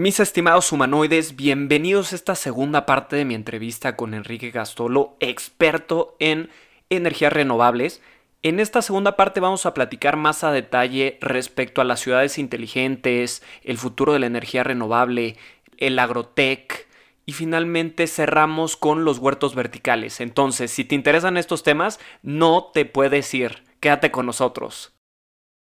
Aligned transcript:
Mis 0.00 0.18
estimados 0.18 0.72
humanoides, 0.72 1.36
bienvenidos 1.36 2.12
a 2.12 2.16
esta 2.16 2.34
segunda 2.34 2.86
parte 2.86 3.16
de 3.16 3.26
mi 3.26 3.34
entrevista 3.34 3.96
con 3.96 4.14
Enrique 4.14 4.50
Gastolo, 4.50 5.14
experto 5.20 6.16
en 6.18 6.48
energías 6.88 7.34
renovables. 7.34 8.00
En 8.42 8.60
esta 8.60 8.80
segunda 8.80 9.14
parte 9.14 9.40
vamos 9.40 9.66
a 9.66 9.74
platicar 9.74 10.16
más 10.16 10.42
a 10.42 10.52
detalle 10.52 11.18
respecto 11.20 11.82
a 11.82 11.84
las 11.84 12.00
ciudades 12.00 12.38
inteligentes, 12.38 13.42
el 13.62 13.76
futuro 13.76 14.14
de 14.14 14.20
la 14.20 14.26
energía 14.26 14.64
renovable, 14.64 15.36
el 15.76 15.98
agrotech, 15.98 16.88
y 17.26 17.32
finalmente 17.34 18.06
cerramos 18.06 18.78
con 18.78 19.04
los 19.04 19.18
huertos 19.18 19.54
verticales. 19.54 20.22
Entonces, 20.22 20.70
si 20.70 20.86
te 20.86 20.94
interesan 20.94 21.36
estos 21.36 21.62
temas, 21.62 22.00
no 22.22 22.70
te 22.72 22.86
puedes 22.86 23.34
ir. 23.34 23.64
Quédate 23.80 24.10
con 24.10 24.24
nosotros. 24.24 24.94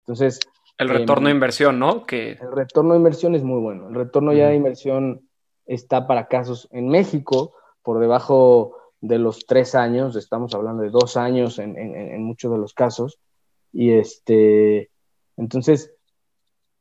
Entonces. 0.01 0.41
El 0.77 0.89
retorno 0.89 1.27
de 1.27 1.31
em, 1.31 1.37
inversión, 1.37 1.79
¿no? 1.79 2.05
Que... 2.05 2.31
El 2.33 2.51
retorno 2.51 2.93
de 2.93 2.97
inversión 2.97 3.35
es 3.35 3.43
muy 3.43 3.59
bueno. 3.59 3.87
El 3.89 3.95
retorno 3.95 4.33
ya 4.33 4.49
de 4.49 4.55
inversión 4.55 5.29
está 5.65 6.07
para 6.07 6.27
casos 6.27 6.67
en 6.71 6.89
México 6.89 7.53
por 7.81 7.99
debajo 7.99 8.75
de 9.01 9.19
los 9.19 9.45
tres 9.45 9.75
años, 9.75 10.15
estamos 10.15 10.53
hablando 10.55 10.83
de 10.83 10.89
dos 10.89 11.15
años 11.15 11.59
en, 11.59 12.23
muchos 12.23 12.51
de 12.51 12.57
los 12.57 12.73
casos. 12.73 13.19
Y 13.71 13.91
este, 13.91 14.89
entonces, 15.37 15.93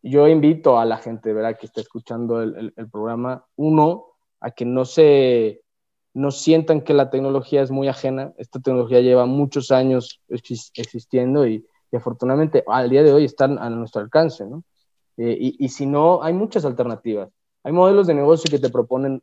yo 0.02 0.26
invito 0.28 0.78
a 0.78 0.86
la 0.86 0.96
gente, 0.96 1.32
¿verdad?, 1.32 1.58
que 1.58 1.66
está 1.66 1.80
escuchando 1.80 2.42
el, 2.42 2.72
el 2.74 2.90
programa, 2.90 3.44
uno, 3.56 4.06
a 4.40 4.50
que 4.50 4.64
no 4.64 4.84
se 4.84 5.64
no 6.14 6.30
sientan 6.30 6.82
que 6.82 6.94
la 6.94 7.10
tecnología 7.10 7.60
es 7.60 7.72
muy 7.72 7.88
ajena. 7.88 8.32
Esta 8.38 8.60
tecnología 8.60 9.00
lleva 9.00 9.26
muchos 9.26 9.72
años 9.72 10.20
existiendo 10.28 11.46
y, 11.46 11.66
afortunadamente 11.96 12.64
al 12.66 12.90
día 12.90 13.02
de 13.02 13.12
hoy 13.12 13.24
están 13.24 13.58
a 13.58 13.68
nuestro 13.70 14.02
alcance, 14.02 14.46
¿no? 14.46 14.64
Eh, 15.16 15.36
y, 15.58 15.68
si 15.68 15.86
no, 15.86 16.22
hay 16.22 16.32
muchas 16.32 16.64
alternativas. 16.64 17.30
Hay 17.62 17.72
modelos 17.72 18.06
de 18.06 18.14
negocio 18.14 18.50
que 18.50 18.58
te 18.58 18.70
proponen 18.70 19.22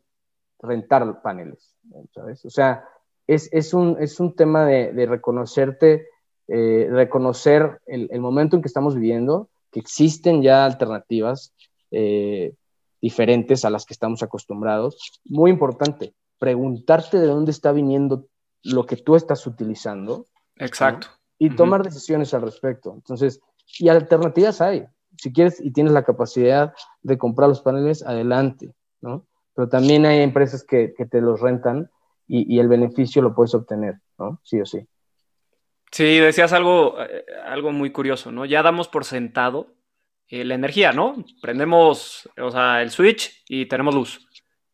rentar 0.59 1.21
paneles, 1.21 1.75
¿sabes? 2.13 2.45
O 2.45 2.49
sea, 2.49 2.85
es, 3.27 3.73
un, 3.73 3.97
es 3.99 4.19
un 4.19 4.35
tema 4.35 4.65
de, 4.65 5.05
reconocerte, 5.05 6.07
eh, 6.47 6.87
reconocer 6.89 7.81
el, 7.85 8.07
el, 8.11 8.21
momento 8.21 8.55
en 8.55 8.61
que 8.61 8.67
estamos 8.67 8.95
viviendo, 8.95 9.49
que 9.71 9.79
existen 9.79 10.41
ya 10.41 10.65
alternativas, 10.65 11.53
eh, 11.91 12.53
diferentes 13.01 13.65
a 13.65 13.69
las 13.69 13.85
que 13.85 13.93
estamos 13.93 14.23
acostumbrados. 14.23 15.19
Muy 15.25 15.51
importante, 15.51 16.13
preguntarte 16.37 17.19
de 17.19 17.27
dónde 17.27 17.51
está 17.51 17.71
viniendo 17.71 18.27
lo 18.63 18.85
que 18.85 18.95
tú 18.95 19.15
estás 19.15 19.45
utilizando. 19.47 20.27
Exacto. 20.55 21.07
Y 21.43 21.49
tomar 21.55 21.81
decisiones 21.81 22.35
al 22.35 22.43
respecto. 22.43 22.93
Entonces, 22.93 23.41
y 23.79 23.89
alternativas 23.89 24.61
hay. 24.61 24.85
Si 25.17 25.33
quieres 25.33 25.59
y 25.59 25.71
tienes 25.71 25.91
la 25.91 26.03
capacidad 26.03 26.71
de 27.01 27.17
comprar 27.17 27.49
los 27.49 27.61
paneles, 27.61 28.03
adelante, 28.03 28.75
¿no? 29.01 29.25
Pero 29.55 29.67
también 29.67 30.05
hay 30.05 30.21
empresas 30.21 30.63
que, 30.63 30.93
te 31.09 31.19
los 31.19 31.41
rentan 31.41 31.89
y, 32.27 32.59
el 32.59 32.67
beneficio 32.67 33.23
lo 33.23 33.33
puedes 33.33 33.55
obtener, 33.55 33.95
¿no? 34.19 34.39
Sí 34.43 34.61
o 34.61 34.67
sí. 34.67 34.85
Sí, 35.91 36.19
decías 36.19 36.53
algo, 36.53 37.01
eh, 37.01 37.25
algo 37.43 37.71
muy 37.71 37.91
curioso, 37.91 38.31
¿no? 38.31 38.45
Ya 38.45 38.61
damos 38.61 38.87
por 38.87 39.03
sentado 39.03 39.73
eh, 40.27 40.45
la 40.45 40.53
energía, 40.53 40.91
¿no? 40.91 41.25
Prendemos, 41.41 42.29
o 42.39 42.51
sea, 42.51 42.83
el 42.83 42.91
switch 42.91 43.43
y 43.49 43.65
tenemos 43.65 43.95
luz. 43.95 44.27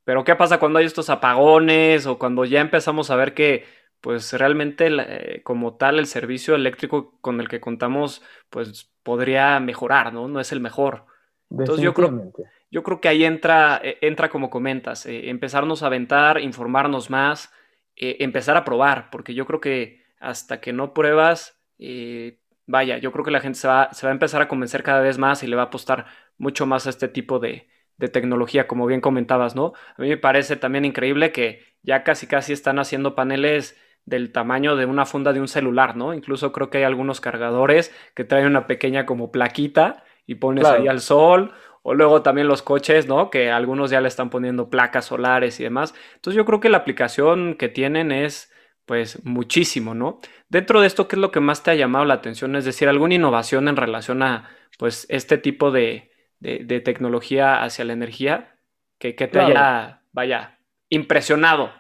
Pero 0.03 0.25
¿qué 0.25 0.36
pasa 0.36 0.59
cuando 0.59 0.80
hay 0.80 0.86
estos 0.86 1.09
apagones 1.09 2.08
o 2.08 2.20
cuando 2.20 2.44
ya 2.44 2.59
empezamos 2.59 3.09
a 3.09 3.16
ver 3.16 3.34
que 3.34 3.64
pues 4.02 4.34
realmente 4.34 4.88
eh, 4.90 5.41
como 5.44 5.75
tal 5.75 6.00
el 6.00 6.06
servicio 6.06 6.56
eléctrico 6.56 7.18
con 7.22 7.40
el 7.41 7.47
que 7.47 7.59
contamos 7.59 8.22
pues 8.50 8.91
podría 9.03 9.59
mejorar, 9.59 10.13
¿no? 10.13 10.28
No 10.28 10.40
es 10.40 10.52
el 10.52 10.59
mejor. 10.59 11.06
Entonces 11.50 11.84
yo 11.84 11.94
creo, 11.94 12.34
yo 12.69 12.84
creo 12.84 13.00
que 13.00 13.08
ahí 13.08 13.24
entra, 13.24 13.80
eh, 13.84 13.97
entra 14.02 14.30
como 14.30 14.50
comentas, 14.50 15.06
empezarnos 15.06 15.81
a 15.81 15.88
aventar, 15.88 16.41
informarnos 16.41 17.09
más, 17.09 17.52
empezar 17.96 18.58
a 18.58 18.66
probar, 18.66 19.09
porque 19.09 19.34
yo 19.34 19.46
creo 19.46 19.62
que 19.62 20.03
hasta 20.19 20.59
que 20.59 20.74
no 20.74 20.94
pruebas, 20.94 21.58
vaya, 22.68 22.97
yo 23.00 23.12
creo 23.12 23.25
que 23.25 23.31
la 23.31 23.40
gente 23.40 23.58
se 23.58 23.68
va, 23.68 23.90
a 23.90 24.12
empezar 24.12 24.41
a 24.41 24.47
convencer 24.47 24.84
cada 24.84 25.02
vez 25.02 25.18
más 25.18 25.41
y 25.41 25.47
le 25.47 25.56
va 25.56 25.64
a 25.64 25.66
apostar 25.66 26.06
mucho 26.38 26.66
más 26.68 26.85
a 26.85 26.91
este 26.91 27.08
tipo 27.08 27.40
de, 27.40 27.68
tecnología, 28.14 28.68
como 28.68 28.85
bien 28.85 29.02
comentabas, 29.02 29.56
¿no? 29.56 29.74
A 29.96 30.02
mí 30.03 30.09
me 30.09 30.18
parece 30.18 30.56
también 30.56 30.85
increíble 30.85 31.31
que 31.31 31.64
ya 31.81 32.03
casi 32.03 32.28
casi 32.28 32.53
están 32.53 32.78
haciendo 32.78 33.16
paneles 33.16 33.75
del 34.07 34.31
tamaño 34.31 34.78
de 34.78 34.85
una 34.85 35.06
funda 35.06 35.34
de 35.34 35.41
un 35.41 35.50
celular, 35.50 35.97
¿no? 35.97 36.13
Incluso 36.13 36.53
creo 36.53 36.69
que 36.69 36.79
hay 36.79 36.85
algunos 36.85 37.19
cargadores 37.19 37.94
que 38.16 38.23
traen 38.23 38.47
una 38.47 38.66
pequeña 38.66 39.06
como 39.06 39.34
plaquita 39.34 40.06
y 40.25 40.35
pones 40.35 40.66
ahí 40.66 40.88
al 40.88 41.01
sol, 41.01 41.51
o 41.84 41.94
luego 41.94 42.22
también 42.22 42.47
los 42.47 42.62
coches, 42.62 43.06
¿no? 43.06 43.29
Que 43.29 43.51
algunos 43.51 43.91
ya 43.91 44.00
le 44.00 44.07
están 44.07 44.29
poniendo 44.29 44.69
placas 44.69 45.06
solares 45.06 45.59
y 45.59 45.63
demás. 45.63 45.94
Entonces 46.16 46.38
yo 46.38 46.46
creo 46.46 46.62
que 46.62 46.69
la 46.69 46.78
aplicación 46.78 47.56
que 47.56 47.67
tienen 47.67 48.13
es 48.13 48.51
pues 48.85 49.25
muchísimo, 49.25 49.94
¿no? 49.94 50.22
Dentro 50.47 50.79
de 50.79 50.88
esto, 50.88 51.09
¿qué 51.09 51.17
es 51.17 51.22
lo 51.22 51.31
que 51.31 51.41
más 51.41 51.62
te 51.62 51.72
ha 51.72 51.75
llamado 51.75 52.06
la 52.06 52.13
atención? 52.13 52.56
Es 52.56 52.63
decir, 52.63 52.88
alguna 52.88 53.16
innovación 53.16 53.67
en 53.67 53.75
relación 53.75 54.23
a, 54.23 54.50
pues, 54.79 55.06
este 55.09 55.38
tipo 55.38 55.72
de, 55.72 56.09
tecnología 56.85 57.62
hacia 57.62 57.84
la 57.84 57.91
energía 57.91 58.56
que, 59.00 59.12
te 59.12 59.40
haya, 59.40 60.03
vaya, 60.13 60.59
impresionado. 60.88 61.73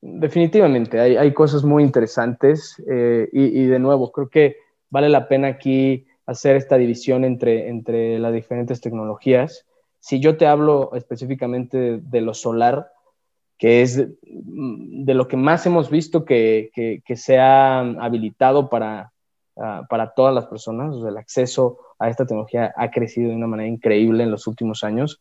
Definitivamente, 0.00 1.00
hay, 1.00 1.32
cosas 1.32 1.64
muy 1.64 1.82
interesantes 1.82 2.82
eh, 2.88 3.28
y, 3.32 3.64
de 3.64 3.78
nuevo, 3.78 4.12
creo 4.12 4.28
que 4.28 4.56
vale 4.90 5.08
la 5.08 5.28
pena 5.28 5.48
aquí 5.48 6.06
hacer 6.26 6.56
esta 6.56 6.76
división 6.76 7.24
entre, 7.24 7.68
entre 7.68 8.18
las 8.18 8.32
diferentes 8.32 8.80
tecnologías. 8.80 9.66
Si 10.00 10.20
yo 10.20 10.36
te 10.36 10.46
hablo 10.46 10.94
específicamente 10.94 11.98
de 12.02 12.20
lo 12.20 12.34
solar, 12.34 12.90
que 13.58 13.82
es 13.82 13.96
de 14.22 15.14
lo 15.14 15.28
que 15.28 15.36
más 15.36 15.64
hemos 15.66 15.90
visto 15.90 16.24
que, 16.24 16.70
que, 16.74 17.16
se 17.16 17.38
ha 17.38 17.80
habilitado 17.80 18.68
para, 18.68 19.12
ah, 19.56 19.86
para 19.88 20.12
todas 20.12 20.34
las 20.34 20.46
personas. 20.46 20.94
el 20.96 21.16
acceso 21.16 21.78
a 21.98 22.10
esta 22.10 22.26
tecnología 22.26 22.72
ha 22.76 22.90
crecido 22.90 23.30
de 23.30 23.36
una 23.36 23.46
manera 23.46 23.68
increíble 23.68 24.24
en 24.24 24.30
los 24.30 24.46
últimos 24.46 24.84
años. 24.84 25.20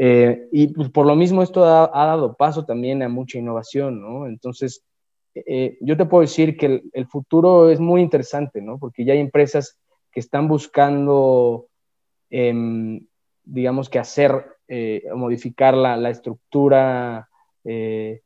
Eh, 0.00 0.48
y 0.52 0.68
pues, 0.68 0.90
por 0.90 1.06
lo 1.06 1.16
mismo 1.16 1.42
esto 1.42 1.64
ha, 1.64 2.06
dado 2.06 2.34
paso 2.34 2.64
también 2.64 3.02
a 3.02 3.08
mucha 3.08 3.38
innovación, 3.38 4.00
¿no? 4.00 4.26
Entonces, 4.26 4.84
eh, 5.34 5.76
yo 5.80 5.96
te 5.96 6.04
puedo 6.04 6.22
decir 6.22 6.56
que 6.56 6.82
el, 6.92 7.06
futuro 7.06 7.68
es 7.68 7.80
muy 7.80 8.00
interesante, 8.00 8.62
¿no? 8.62 8.78
Porque 8.78 9.04
ya 9.04 9.12
hay 9.12 9.20
empresas 9.20 9.76
que 10.12 10.20
están 10.20 10.46
buscando, 10.46 11.66
em, 12.30 13.06
digamos 13.44 13.88
que 13.88 13.98
hacer, 13.98 14.46
eh, 14.68 15.02
modificar 15.14 15.74
la, 15.74 15.96
la 15.96 16.10
estructura 16.10 17.28
eh, 17.64 18.22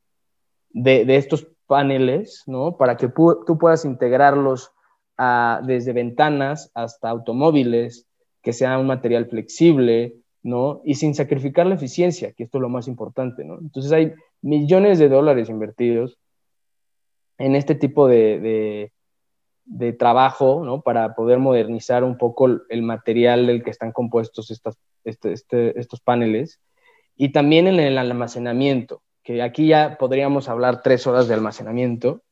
de, 0.70 1.16
estos 1.16 1.46
paneles, 1.66 2.42
¿no? 2.46 2.76
Para 2.76 2.96
que 2.96 3.08
tú 3.08 3.58
puedas 3.58 3.84
integrarlos 3.84 4.72
desde 5.64 5.92
ventanas 5.92 6.70
hasta 6.74 7.08
automóviles, 7.08 8.08
que 8.42 8.52
sea 8.52 8.78
un 8.78 8.88
material 8.88 9.26
flexible, 9.26 10.16
¿no? 10.42 10.80
Y 10.84 10.96
sin 10.96 11.14
sacrificar 11.14 11.66
la 11.66 11.76
eficiencia, 11.76 12.32
que 12.32 12.44
esto 12.44 12.58
es 12.58 12.62
lo 12.62 12.68
más 12.68 12.88
importante, 12.88 13.44
¿no? 13.44 13.58
Entonces 13.58 13.92
hay 13.92 14.12
millones 14.40 14.98
de 14.98 15.08
dólares 15.08 15.48
invertidos 15.48 16.18
en 17.38 17.56
este 17.56 17.74
tipo 17.74 18.08
de, 18.08 18.92
trabajo, 19.98 20.62
¿no? 20.64 20.82
Para 20.82 21.14
poder 21.14 21.38
modernizar 21.38 22.04
un 22.04 22.18
poco 22.18 22.48
el 22.68 22.82
material 22.82 23.46
del 23.46 23.62
que 23.62 23.70
están 23.70 23.92
compuestos 23.92 24.50
estas, 24.50 24.76
este, 25.04 25.32
este, 25.32 25.78
estos 25.78 26.00
paneles 26.00 26.60
y 27.16 27.30
también 27.30 27.66
en 27.66 27.78
el 27.78 27.98
almacenamiento, 27.98 29.02
que 29.22 29.42
aquí 29.42 29.68
ya 29.68 29.96
podríamos 29.98 30.48
hablar 30.48 30.82
tres 30.82 31.06
horas 31.06 31.28
de 31.28 31.34
almacenamiento, 31.34 32.22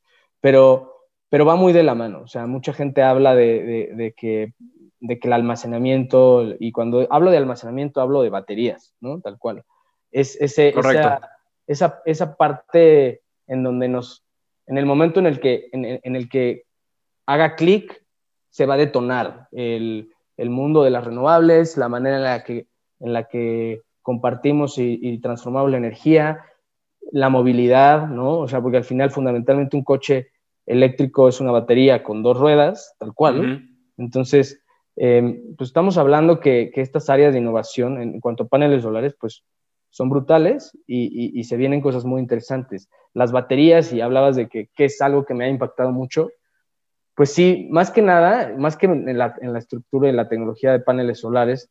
pero, 0.41 1.07
pero 1.29 1.45
va 1.45 1.55
muy 1.55 1.73
de 1.73 1.83
la 1.83 1.95
mano. 1.95 2.23
O 2.23 2.27
sea, 2.27 2.47
mucha 2.47 2.73
gente 2.73 3.03
habla 3.03 3.35
de, 3.35 3.93
de, 3.95 4.13
que, 4.13 4.55
de 5.01 5.19
que 5.19 5.29
el 5.29 5.33
almacenamiento, 5.33 6.55
y 6.59 6.73
cuando 6.73 7.07
hablo 7.11 7.31
de 7.31 7.39
almacenamiento 7.39 8.01
hablo 8.01 8.23
de 8.23 8.31
baterías, 8.31 8.95
¿no? 9.01 9.21
Tal 9.21 9.39
cual. 9.39 9.65
Es 10.11 10.37
ese, 10.41 10.69
esa, 10.69 11.21
esa, 11.67 12.03
esa, 12.05 12.37
parte 12.37 13.23
en 13.47 13.63
donde 13.63 13.89
nos, 13.89 14.25
en 14.67 14.77
el 14.79 14.87
momento 14.87 15.21
en 15.21 15.27
el 15.27 15.41
que, 15.41 15.69
en, 15.73 16.01
en 16.03 16.17
el 16.17 16.29
que 16.29 16.65
haga 17.27 17.55
clic, 17.55 18.03
se 18.51 18.67
va 18.67 18.75
a 18.75 18.79
detonar 18.79 19.49
el, 19.53 20.11
mundo 20.37 20.83
de 20.83 20.91
las 20.91 21.05
renovables, 21.05 21.77
la 21.77 21.89
manera 21.89 22.17
en 22.17 22.25
la 22.25 22.45
que, 22.45 22.67
en 22.99 23.13
la 23.13 23.25
que 23.25 23.83
compartimos 24.03 24.79
y, 24.79 25.19
transformamos 25.19 25.71
la 25.71 25.77
energía, 25.77 26.45
la 27.13 27.29
movilidad, 27.29 28.09
¿no? 28.09 28.39
O 28.39 28.49
sea, 28.49 28.61
porque 28.61 28.79
al 28.79 28.85
final 28.85 29.11
fundamentalmente 29.11 29.77
un 29.77 29.85
coche 29.85 30.29
eléctrico 30.67 31.29
es 31.29 31.41
una 31.41 31.53
batería 31.53 32.03
con 32.03 32.23
dos 32.23 32.39
ruedas, 32.39 32.95
tal 32.99 33.15
cual. 33.15 33.69
Entonces, 33.97 34.60
em, 35.03 35.57
pues 35.57 35.71
estamos 35.71 35.97
hablando 35.97 36.41
que, 36.41 36.71
estas 36.75 37.09
áreas 37.09 37.33
de 37.33 37.39
innovación 37.39 38.03
en, 38.03 38.21
cuanto 38.21 38.43
a 38.43 38.49
paneles 38.49 38.83
solares, 38.83 39.17
pues 39.19 39.45
son 39.89 40.11
brutales 40.11 40.77
y, 40.87 41.43
se 41.45 41.57
vienen 41.57 41.81
cosas 41.81 42.05
muy 42.05 42.21
interesantes. 42.21 42.91
Las 43.15 43.33
baterías, 43.33 43.95
y 43.95 44.03
hablabas 44.03 44.37
de 44.37 44.49
que, 44.51 44.69
es 44.77 45.01
algo 45.01 45.25
que 45.25 45.33
me 45.33 45.47
ha 45.47 45.49
impactado 45.49 45.91
mucho, 45.91 46.29
pues 47.15 47.33
sí, 47.33 47.67
más 47.71 47.91
que 47.91 48.03
nada, 48.03 48.55
más 48.59 48.77
que 48.77 48.87
en 48.87 49.17
la, 49.17 49.35
estructura 49.57 50.11
y 50.11 50.13
la 50.13 50.29
tecnología 50.29 50.73
de 50.73 50.81
paneles 50.81 51.21
solares, 51.21 51.71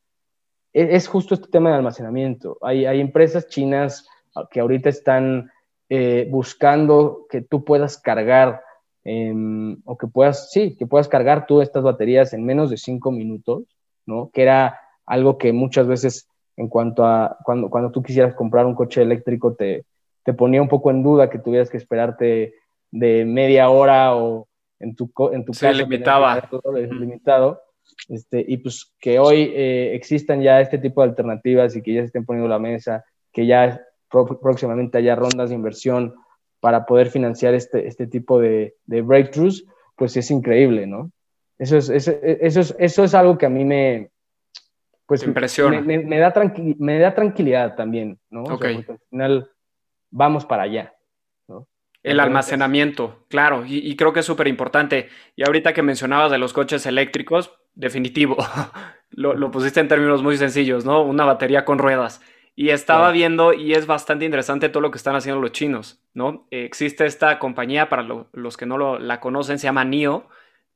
e, 0.74 0.96
es, 0.96 1.08
justo 1.08 1.36
este 1.36 1.50
tema 1.50 1.70
de 1.70 1.76
almacenamiento. 1.76 2.58
Hay, 2.64 3.00
empresas 3.00 3.48
chinas 3.48 4.08
que 4.50 4.60
ahorita 4.60 4.90
están 4.90 5.52
eh, 5.88 6.28
buscando 6.32 7.28
que 7.30 7.42
tú 7.42 7.64
puedas 7.64 8.00
cargar 8.00 8.64
em, 9.10 9.78
o 9.86 9.98
que 9.98 10.06
puedas, 10.06 10.52
sí, 10.52 10.76
que 10.78 10.86
puedas 10.86 11.08
cargar 11.08 11.48
tú 11.48 11.62
estas 11.62 11.84
baterías 11.84 12.32
en 12.34 12.46
menos 12.46 12.70
de 12.70 12.78
cinco 12.78 13.12
minutos, 13.12 13.64
¿no? 14.06 14.30
Que 14.32 14.44
era 14.44 14.80
algo 15.06 15.40
que 15.40 15.52
muchas 15.52 15.88
veces 15.88 16.28
en 16.58 16.68
cuanto 16.68 17.06
a 17.06 17.38
cuando, 17.44 17.70
cuando 17.70 17.92
tú 17.92 18.04
quisieras 18.04 18.36
comprar 18.36 18.66
un 18.66 18.76
coche 18.76 19.02
eléctrico 19.02 19.56
te, 19.56 19.86
te 20.24 20.34
ponía 20.34 20.62
un 20.62 20.68
poco 20.68 20.92
en 20.92 21.02
duda 21.02 21.30
que 21.30 21.40
tuvieras 21.40 21.70
que 21.70 21.78
esperarte 21.78 22.54
de 22.92 23.26
media 23.26 23.70
hora 23.70 24.16
o 24.16 24.48
en 24.80 24.96
tu, 24.96 25.12
en 25.32 25.44
tu 25.44 25.54
Se 25.54 25.74
limitaba. 25.74 26.42
Todo 26.42 26.74
limitado. 26.74 27.62
Este, 28.08 28.46
y 28.48 28.58
pues 28.58 28.94
que 29.00 29.18
hoy 29.18 29.52
eh, 29.56 29.96
existan 29.96 30.42
ya 30.42 30.62
este 30.62 30.78
tipo 30.78 31.02
de 31.02 31.10
alternativas 31.10 31.76
y 31.76 31.82
que 31.82 31.94
ya 31.94 32.02
se 32.02 32.08
estén 32.08 32.26
poniendo 32.26 32.48
la 32.48 32.60
mesa, 32.60 33.04
que 33.32 33.48
ya 33.48 33.82
próximamente 34.10 35.00
haya 35.00 35.16
rondas 35.16 35.50
de 35.50 35.56
inversión 35.56 36.14
para 36.60 36.86
poder 36.86 37.10
financiar 37.10 37.54
este, 37.54 37.88
este 37.88 38.08
tipo 38.08 38.40
de, 38.40 38.76
de 38.86 39.02
breakthroughs, 39.02 39.66
pues 39.96 40.16
es 40.18 40.32
increíble, 40.32 40.88
¿no? 40.88 41.12
Eso 41.58 41.78
es, 41.78 41.90
eso, 41.90 42.12
es, 42.22 42.76
eso 42.78 43.04
es 43.04 43.14
algo 43.14 43.38
que 43.38 43.46
a 43.46 43.50
mí 43.50 43.66
me, 43.66 44.12
pues 45.10 45.24
impresiona. 45.24 45.82
Me, 45.82 45.98
da 46.20 46.34
me 46.78 47.00
da 47.00 47.16
tranquilidad 47.16 47.76
también, 47.76 48.20
¿no? 48.30 48.44
Okay. 48.44 48.86
al 48.88 49.00
final 49.10 49.50
vamos 50.12 50.46
para 50.46 50.64
allá. 50.64 50.94
El 52.02 52.22
almacenamiento, 52.22 53.26
claro, 53.28 53.66
y, 53.68 53.94
creo 53.98 54.14
que 54.14 54.22
es 54.22 54.26
súper 54.26 54.48
importante. 54.48 55.10
Y 55.36 55.46
ahorita 55.46 55.74
que 55.74 55.84
mencionabas 55.84 56.32
de 56.32 56.38
los 56.38 56.54
coches 56.54 56.86
eléctricos, 56.86 57.52
definitivo, 57.74 58.38
lo, 59.10 59.52
pusiste 59.52 59.82
en 59.82 59.90
términos 59.90 60.24
muy 60.24 60.38
sencillos, 60.38 60.86
¿no? 60.86 61.02
Una 61.02 61.26
batería 61.26 61.66
con 61.66 61.78
ruedas. 61.78 62.22
Y 62.60 62.72
estaba 62.72 63.14
viendo, 63.14 63.54
y 63.54 63.74
es 63.74 63.88
bastante 63.88 64.26
interesante 64.26 64.68
todo 64.68 64.82
lo 64.82 64.92
que 64.92 64.98
están 64.98 65.16
haciendo 65.16 65.40
los 65.40 65.54
chinos, 65.54 66.02
¿no? 66.14 66.46
existe 66.52 67.06
esta 67.06 67.40
compañía, 67.40 67.88
para 67.88 68.04
los 68.04 68.58
que 68.58 68.66
no 68.66 69.00
la 69.00 69.22
conocen, 69.22 69.60
se 69.60 69.64
llama 69.64 69.86
NIO, 69.86 70.28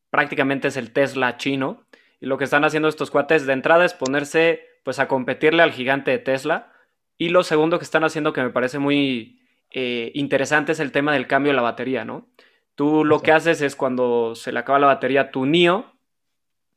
prácticamente 0.09 0.69
es 0.69 0.77
el 0.77 0.93
Tesla 0.93 1.35
chino. 1.35 1.83
Y 2.21 2.27
lo 2.27 2.37
que 2.37 2.45
están 2.45 2.63
haciendo 2.63 2.87
estos 2.87 3.11
cuates 3.11 3.45
de 3.45 3.51
entrada 3.51 3.83
es 3.83 3.93
ponerse, 3.93 4.65
pues, 4.85 4.97
a 4.99 5.09
competirle 5.09 5.61
al 5.61 5.73
gigante 5.73 6.11
de 6.11 6.19
Tesla. 6.19 6.71
Y 7.17 7.27
lo 7.27 7.43
segundo 7.43 7.79
que 7.79 7.83
están 7.83 8.05
haciendo, 8.05 8.31
que 8.31 8.43
me 8.43 8.51
parece 8.51 8.79
muy, 8.79 9.41
eh, 9.69 10.09
interesante 10.15 10.71
es 10.71 10.79
el 10.79 10.93
tema 10.93 11.11
del 11.11 11.27
cambio 11.27 11.51
de 11.51 11.57
la 11.57 11.63
batería, 11.63 12.05
¿no? 12.05 12.29
Tú 12.75 13.03
lo 13.03 13.19
que 13.19 13.33
haces 13.33 13.61
es 13.61 13.75
cuando 13.75 14.35
se 14.35 14.53
le 14.53 14.59
acaba 14.59 14.79
la 14.79 14.87
batería 14.87 15.19
a 15.19 15.31
tu 15.31 15.45
NIO, 15.45 15.91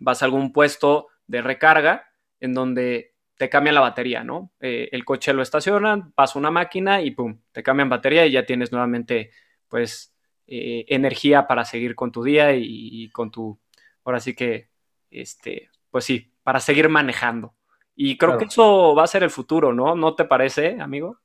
vas 0.01 0.23
a 0.23 0.25
algún 0.25 0.53
puesto 0.53 1.07
de 1.29 1.43
recarga 1.43 2.11
en 2.41 2.55
donde 2.55 3.16
te 3.37 3.49
cambian 3.49 3.75
la 3.75 3.81
batería, 3.81 4.25
¿no? 4.25 4.53
Eh, 4.61 4.89
el 4.93 5.05
coche 5.05 5.33
lo 5.33 5.43
estacionan, 5.43 6.13
pasa 6.13 6.39
una 6.39 6.51
máquina 6.51 7.03
y 7.03 7.11
pum, 7.11 7.39
te 7.53 7.63
cambian 7.63 7.89
batería 7.89 8.27
y 8.27 8.33
ya 8.33 8.47
tienes 8.47 8.73
nuevamente, 8.73 9.31
pues, 9.69 10.15
eh, 10.47 10.85
energía 10.89 11.47
para 11.47 11.65
seguir 11.65 11.95
con 11.95 12.13
tu 12.13 12.23
día 12.23 12.55
y, 12.55 13.11
con 13.11 13.31
tu, 13.31 13.59
ahora 14.05 14.21
sí 14.21 14.35
que, 14.35 14.71
este, 15.11 15.71
pues 15.91 16.05
sí, 16.05 16.33
para 16.43 16.61
seguir 16.61 16.89
manejando. 16.89 17.55
Y 17.95 18.19
creo 18.19 18.37
que 18.37 18.45
eso 18.45 18.95
va 18.95 19.05
a 19.05 19.09
ser 19.09 19.23
el 19.23 19.31
futuro, 19.31 19.73
¿no? 19.73 19.95
¿No 19.95 20.15
te 20.15 20.27
parece, 20.27 20.77
amigo? 20.81 21.19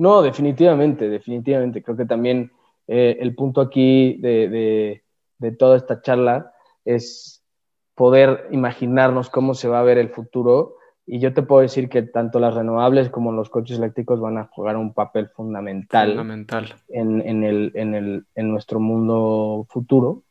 No, 0.00 0.22
definitivamente, 0.22 1.08
definitivamente. 1.08 1.82
Creo 1.82 1.96
que 1.96 2.04
también 2.04 2.52
eh, 2.86 3.18
el 3.20 3.34
punto 3.34 3.60
aquí 3.60 4.18
de, 4.18 5.02
toda 5.58 5.76
esta 5.76 6.02
charla 6.02 6.52
es 6.84 7.42
poder 7.94 8.48
imaginarnos 8.50 9.30
cómo 9.30 9.54
se 9.54 9.68
va 9.68 9.80
a 9.80 9.84
ver 9.84 9.98
el 9.98 10.10
futuro. 10.10 10.76
Y 11.06 11.18
yo 11.18 11.34
te 11.34 11.42
puedo 11.42 11.62
decir 11.62 11.88
que 11.88 12.02
tanto 12.02 12.38
las 12.38 12.54
renovables 12.54 13.08
como 13.08 13.32
los 13.32 13.50
coches 13.50 13.78
eléctricos 13.78 14.20
van 14.20 14.38
a 14.38 14.46
jugar 14.46 14.76
un 14.76 14.92
papel 14.92 15.28
fundamental, 15.28 16.16
En, 16.88 17.44
el, 17.44 17.72
en, 18.34 18.50
nuestro 18.50 18.78
mundo 18.78 19.66
futuro. 19.68 20.22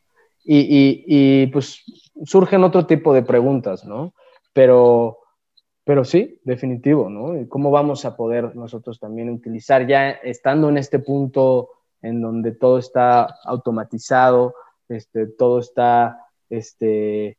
Y, 0.42 1.04
y, 1.06 1.46
pues 1.48 1.84
surgen 2.24 2.64
otro 2.64 2.86
tipo 2.86 3.12
de 3.12 3.22
preguntas, 3.22 3.84
¿no? 3.84 4.14
Pero 4.52 5.18
pero 5.90 6.04
sí, 6.04 6.38
definitivo, 6.44 7.10
¿no? 7.10 7.48
¿Cómo 7.48 7.72
vamos 7.72 8.04
a 8.04 8.16
poder 8.16 8.54
nosotros 8.54 9.00
también 9.00 9.28
utilizar 9.28 9.88
ya 9.88 10.10
estando 10.10 10.68
en 10.68 10.78
este 10.78 11.00
punto 11.00 11.70
en 12.02 12.20
donde 12.20 12.52
todo 12.52 12.78
está 12.78 13.22
automatizado, 13.44 14.54
este, 14.88 15.26
todo 15.26 15.58
está 15.58 16.28
este, 16.48 17.38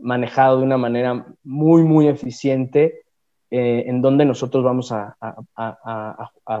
manejado 0.00 0.58
de 0.58 0.64
una 0.64 0.78
manera 0.78 1.26
muy, 1.42 1.82
muy 1.82 2.08
eficiente, 2.08 3.02
eh, 3.50 3.84
en 3.86 4.00
donde 4.00 4.24
nosotros 4.24 4.62
vamos 4.64 4.92
a, 4.92 5.16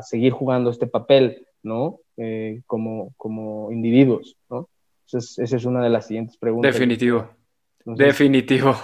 seguir 0.02 0.32
jugando 0.32 0.70
este 0.70 0.86
papel, 0.86 1.46
¿no? 1.62 2.00
Eh, 2.16 2.62
como, 2.66 3.12
como 3.16 3.72
individuos, 3.72 4.36
¿no? 4.50 4.68
esa 5.12 5.56
es 5.56 5.64
una 5.64 5.82
de 5.82 5.90
las 5.90 6.06
siguientes 6.06 6.36
preguntas. 6.36 6.72
Definitivo. 6.72 7.28
Definitivo. 7.84 8.76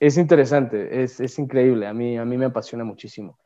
es 0.00 0.16
interesante, 0.16 1.02
es, 1.02 1.38
increíble, 1.38 1.86
a 1.86 1.92
mí, 1.92 2.16
a 2.16 2.24
mí 2.24 2.36
me 2.36 2.46
apasiona 2.46 2.84
muchísimo. 2.84 3.38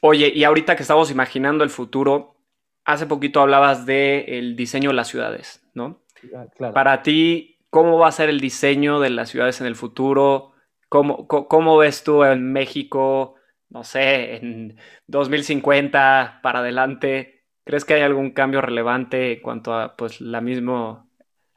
Oye, 0.00 0.32
y 0.34 0.44
ahorita 0.44 0.74
que 0.74 0.82
estamos 0.82 1.10
imaginando 1.10 1.62
el 1.62 1.70
futuro, 1.70 2.36
hace 2.84 3.06
poquito 3.06 3.40
hablabas 3.40 3.86
del 3.86 4.56
diseño 4.56 4.90
de 4.90 4.96
las 4.96 5.08
ciudades, 5.08 5.62
¿no? 5.74 6.00
Ah, 6.34 6.72
Para 6.72 7.02
ti, 7.02 7.55
¿cómo 7.70 7.98
va 7.98 8.08
a 8.08 8.12
ser 8.12 8.28
el 8.28 8.40
diseño 8.40 9.00
de 9.00 9.10
las 9.10 9.30
ciudades 9.30 9.60
en 9.60 9.66
el 9.66 9.76
futuro? 9.76 10.52
¿Cómo, 10.88 11.26
cómo 11.26 11.76
ves 11.76 12.04
tú 12.04 12.24
en 12.24 12.52
México, 12.52 13.34
no 13.68 13.84
sé, 13.84 14.36
en 14.36 14.78
2050 15.06 16.40
para 16.42 16.60
adelante? 16.60 17.44
¿Crees 17.64 17.84
que 17.84 17.94
hay 17.94 18.02
algún 18.02 18.30
cambio 18.30 18.60
relevante 18.60 19.34
en 19.34 19.42
cuanto 19.42 19.74
a 19.74 19.96
pues, 19.96 20.20
la 20.20 20.40
misma 20.40 21.06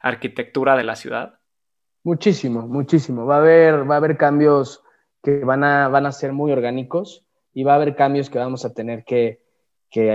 arquitectura 0.00 0.76
de 0.76 0.84
la 0.84 0.96
ciudad? 0.96 1.38
Muchísimo, 2.02 2.66
muchísimo. 2.66 3.26
Va 3.26 3.36
a 3.36 3.38
haber, 3.38 3.88
va 3.88 3.94
a 3.94 3.98
haber 3.98 4.16
cambios 4.16 4.82
que 5.22 5.44
van 5.44 5.64
a, 5.64 5.88
van 5.88 6.06
a 6.06 6.12
ser 6.12 6.32
muy 6.32 6.50
orgánicos 6.50 7.24
y 7.52 7.64
va 7.64 7.72
a 7.72 7.76
haber 7.76 7.94
cambios 7.94 8.30
que 8.30 8.38
vamos 8.38 8.64
a 8.64 8.72
tener 8.72 9.04
que, 9.04 9.40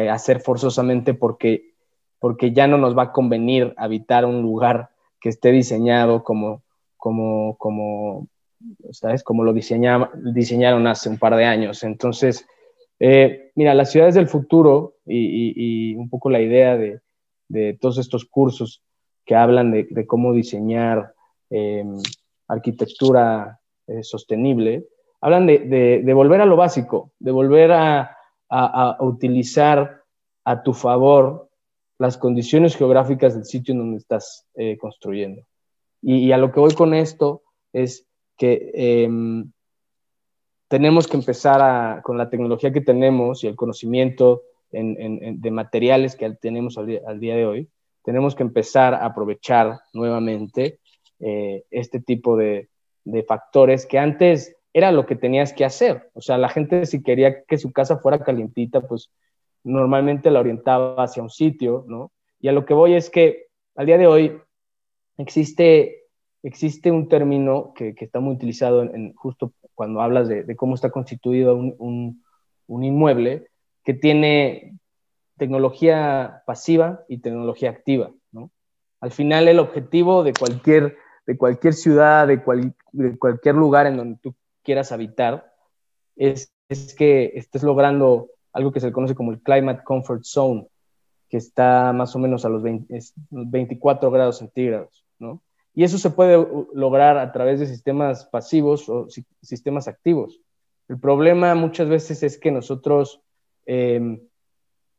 hacer 0.10 0.40
forzosamente 0.40 1.14
porque, 1.14 1.74
porque 2.20 2.54
ya 2.54 2.66
no 2.66 2.78
nos 2.78 2.98
va 2.98 3.04
a 3.04 3.12
convenir 3.12 3.74
habitar 3.78 4.26
un 4.26 4.42
lugar 4.42 4.90
que 5.26 5.30
esté 5.30 5.52
diseñado 5.52 6.24
como, 6.24 6.62
como, 6.98 7.58
como, 7.58 8.28
¿sabes? 8.92 9.24
Como 9.24 9.44
lo 9.44 9.54
diseñaron 9.54 10.86
hace 10.86 11.10
un 11.10 11.18
par 11.18 11.36
de 11.36 11.46
años. 11.46 11.82
Entonces, 11.84 12.46
eh, 13.00 13.52
mira, 13.56 13.74
las 13.74 13.92
ciudades 13.92 14.14
del 14.14 14.28
futuro 14.28 14.98
y, 15.04 15.96
un 15.96 16.10
poco 16.12 16.30
la 16.30 16.42
idea 16.42 16.78
de, 16.78 17.02
todos 17.82 17.98
estos 17.98 18.26
cursos 18.26 18.84
que 19.26 19.34
hablan 19.34 19.72
de, 19.72 19.88
de 19.90 20.06
cómo 20.06 20.32
diseñar 20.32 21.16
Em, 21.50 21.98
arquitectura 22.48 23.60
eh, 23.88 24.04
sostenible, 24.04 24.88
hablan 25.22 25.46
de, 25.48 26.12
volver 26.14 26.42
a 26.42 26.46
lo 26.46 26.56
básico, 26.56 27.12
de 27.20 27.32
volver 27.32 27.72
a, 27.72 28.12
utilizar 29.00 30.04
a 30.44 30.64
tu 30.64 30.74
favor 30.74 31.50
las 31.98 32.18
condiciones 32.18 32.76
geográficas 32.76 33.36
del 33.36 33.46
sitio 33.46 33.74
en 33.74 33.80
donde 33.80 33.98
estás 33.98 34.46
eh, 34.56 34.78
construyendo. 34.78 35.44
Y, 36.02 36.32
a 36.32 36.38
lo 36.38 36.52
que 36.52 36.60
voy 36.60 36.74
con 36.74 36.94
esto 36.94 37.42
es 37.74 38.06
que 38.38 38.72
em, 38.74 39.52
tenemos 40.68 41.08
que 41.08 41.18
empezar 41.18 42.02
con 42.04 42.18
la 42.18 42.30
tecnología 42.30 42.72
que 42.72 42.82
tenemos 42.82 43.44
y 43.44 43.48
el 43.48 43.56
conocimiento 43.56 44.44
de 44.72 45.52
materiales 45.52 46.16
que 46.16 46.30
tenemos 46.32 46.78
al 46.78 46.88
día, 47.20 47.36
de 47.36 47.46
hoy, 47.46 47.70
tenemos 48.04 48.36
que 48.36 48.44
empezar 48.44 48.94
a 48.94 49.06
aprovechar 49.06 49.80
nuevamente 49.94 50.80
eh, 51.20 51.64
este 51.72 52.00
tipo 52.00 52.36
de, 52.36 52.70
factores 53.28 53.86
que 53.86 54.00
antes 54.00 54.56
era 54.74 54.92
lo 54.92 55.06
que 55.06 55.16
tenías 55.16 55.54
que 55.54 55.64
hacer. 55.64 56.10
O 56.14 56.22
sea, 56.22 56.38
la 56.38 56.50
gente 56.50 56.86
si 56.88 57.04
quería 57.04 57.44
que 57.44 57.58
su 57.58 57.72
casa 57.72 57.98
fuera 57.98 58.24
calientita, 58.24 58.82
pues 58.82 59.12
normalmente 59.66 60.30
la 60.32 60.40
orientaba 60.40 61.04
hacia 61.04 61.24
un 61.24 61.30
sitio, 61.30 61.84
¿no? 61.88 62.12
Y 62.40 62.48
a 62.48 62.52
lo 62.52 62.66
que 62.66 62.76
voy 62.76 62.94
es 62.94 63.10
que 63.10 63.48
al 63.76 63.88
día 63.88 63.98
de 63.98 64.08
hoy 64.08 64.40
existe, 65.18 66.04
existe 66.44 66.92
un 66.92 67.10
término 67.10 67.74
que, 67.74 67.96
está 67.98 68.20
muy 68.20 68.36
utilizado 68.36 68.84
en, 68.84 69.14
justo 69.16 69.54
cuando 69.74 70.02
hablas 70.02 70.28
de, 70.28 70.56
cómo 70.56 70.76
está 70.76 70.92
constituido 70.92 71.56
un, 71.56 72.24
un, 72.68 72.84
inmueble, 72.84 73.48
que 73.84 73.96
tiene 73.96 74.78
tecnología 75.38 76.44
pasiva 76.46 77.04
y 77.10 77.18
tecnología 77.18 77.72
activa. 77.72 78.12
¿no? 78.32 78.52
Al 79.02 79.12
final 79.12 79.48
el 79.48 79.60
objetivo 79.60 80.24
de 80.24 80.34
cualquier, 80.34 80.98
de 81.26 81.38
cualquier 81.38 81.74
ciudad, 81.74 82.28
de, 82.28 82.40
de 82.92 83.18
cualquier 83.18 83.56
lugar 83.56 83.88
en 83.88 83.98
donde 83.98 84.20
tú 84.22 84.36
quieras 84.64 84.92
habitar, 84.92 85.52
es, 86.16 86.54
es 86.70 86.94
que 86.94 87.32
estés 87.36 87.64
logrando 87.64 88.30
algo 88.56 88.72
que 88.72 88.80
se 88.80 88.94
conoce 88.94 89.16
como 89.16 89.34
el 89.34 89.42
Climate 89.42 89.84
Comfort 89.84 90.24
Zone, 90.24 90.66
que 91.30 91.36
está 91.36 91.92
más 91.92 92.16
o 92.16 92.20
menos 92.20 92.46
a 92.46 92.50
los 92.50 92.64
24 93.30 94.10
grados 94.10 94.38
centígrados, 94.38 95.04
¿no? 95.20 95.42
Y 95.74 95.84
eso 95.84 95.98
se 95.98 96.10
puede 96.10 96.48
lograr 96.74 97.18
a 97.18 97.34
través 97.34 97.60
de 97.60 97.68
sistemas 97.68 98.24
pasivos 98.28 98.88
o 98.88 99.08
sistemas 99.42 99.90
activos. 99.90 100.40
El 100.88 100.98
problema 100.98 101.54
muchas 101.54 101.90
veces 101.90 102.24
es 102.24 102.38
que 102.38 102.50
nosotros, 102.50 103.20
em, 103.66 104.22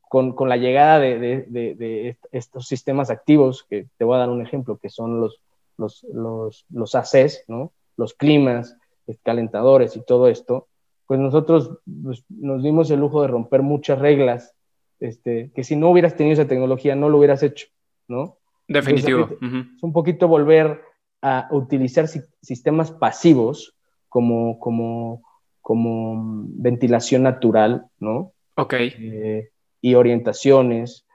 con, 0.01 0.33
con, 0.33 0.49
la 0.49 0.57
llegada 0.57 0.99
de, 0.99 1.17
de, 1.17 1.73
de, 1.75 2.17
estos 2.31 2.67
sistemas 2.67 3.09
activos, 3.09 3.65
que 3.67 3.87
te 3.97 4.05
voy 4.05 4.17
a 4.17 4.19
dar 4.19 4.29
un 4.29 4.45
ejemplo, 4.45 4.77
que 4.77 4.89
son 4.89 5.19
los, 5.19 5.41
los, 5.77 6.03
los, 6.13 6.63
los 6.69 6.93
ACs, 6.93 7.43
¿no? 7.47 7.71
los 7.95 8.13
climas, 8.13 8.77
calentadores 9.23 9.95
y 9.95 10.05
todo 10.05 10.27
esto, 10.27 10.67
pues 11.07 11.19
nosotros 11.19 11.79
pues, 12.03 12.23
nos 12.29 12.61
dimos 12.61 12.91
el 12.91 12.99
lujo 12.99 13.21
de 13.21 13.29
romper 13.29 13.61
muchas 13.61 13.97
reglas, 13.97 14.53
este, 14.99 15.51
que 15.55 15.63
si 15.63 15.75
no 15.75 15.89
hubieras 15.89 16.15
tenido 16.15 16.33
esa 16.33 16.47
tecnología 16.47 16.95
no 16.95 17.09
lo 17.09 17.17
hubieras 17.17 17.41
hecho, 17.43 17.67
¿no? 18.07 18.37
Definitivo. 18.67 19.29
Es 19.41 19.83
un 19.83 19.93
poquito 19.93 20.27
volver 20.27 20.81
a 21.21 21.47
utilizar 21.51 22.07
sistemas 22.41 22.91
pasivos 22.91 23.75
como, 24.09 24.59
como, 24.59 25.23
como 25.61 26.43
ventilación 26.49 27.23
natural, 27.23 27.85
¿no? 27.99 28.33
Ok. 28.55 28.73
Eh, 28.73 29.49
y 29.81 29.95
orientaciones, 29.95 31.05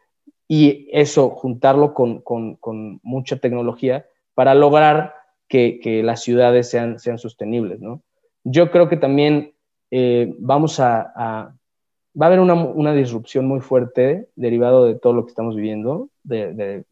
y 0.49 0.89
eso 0.93 1.31
juntarlo 1.31 1.93
con, 1.93 2.21
con, 2.23 2.57
con 2.57 3.01
mucha 3.03 3.37
tecnología 3.37 4.07
para 4.35 4.55
lograr 4.55 5.15
que, 5.49 5.81
que, 5.81 6.03
las 6.03 6.23
ciudades 6.23 6.71
sean, 6.71 6.99
sean 6.99 7.19
sostenibles, 7.19 7.81
¿no? 7.81 8.03
Yo 8.45 8.71
creo 8.71 8.89
que 8.89 8.97
también 8.97 9.53
eh, 9.95 10.35
vamos 10.39 10.81
a, 10.81 11.13
va 11.15 12.25
a 12.25 12.27
haber 12.27 12.41
una, 12.41 12.55
una, 12.55 12.95
disrupción 12.95 13.47
muy 13.47 13.61
fuerte 13.61 14.31
derivado 14.37 14.87
de 14.87 14.95
todo 14.95 15.13
lo 15.13 15.27
que 15.27 15.33
estamos 15.33 15.55
viviendo, 15.55 16.09
de, 16.23 16.83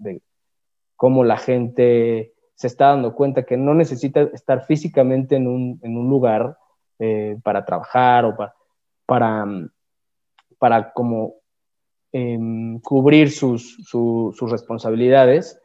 cómo 0.97 1.25
la 1.25 1.39
gente 1.39 2.35
se 2.55 2.67
está 2.67 2.89
dando 2.89 3.15
cuenta 3.15 3.45
que 3.45 3.57
no 3.57 3.73
necesita 3.73 4.21
estar 4.35 4.67
físicamente 4.67 5.37
en 5.37 5.49
un, 5.49 5.81
en 5.83 5.97
un 5.97 6.11
lugar 6.11 6.59
eh, 6.99 7.39
para 7.43 7.65
trabajar 7.65 8.27
o 8.27 8.37
para, 8.37 8.55
para, 9.07 9.47
para 10.59 10.93
como 10.93 11.37
em, 12.13 12.81
cubrir 12.81 13.31
sus, 13.31 13.77
sus 13.87 14.51
responsabilidades. 14.51 15.59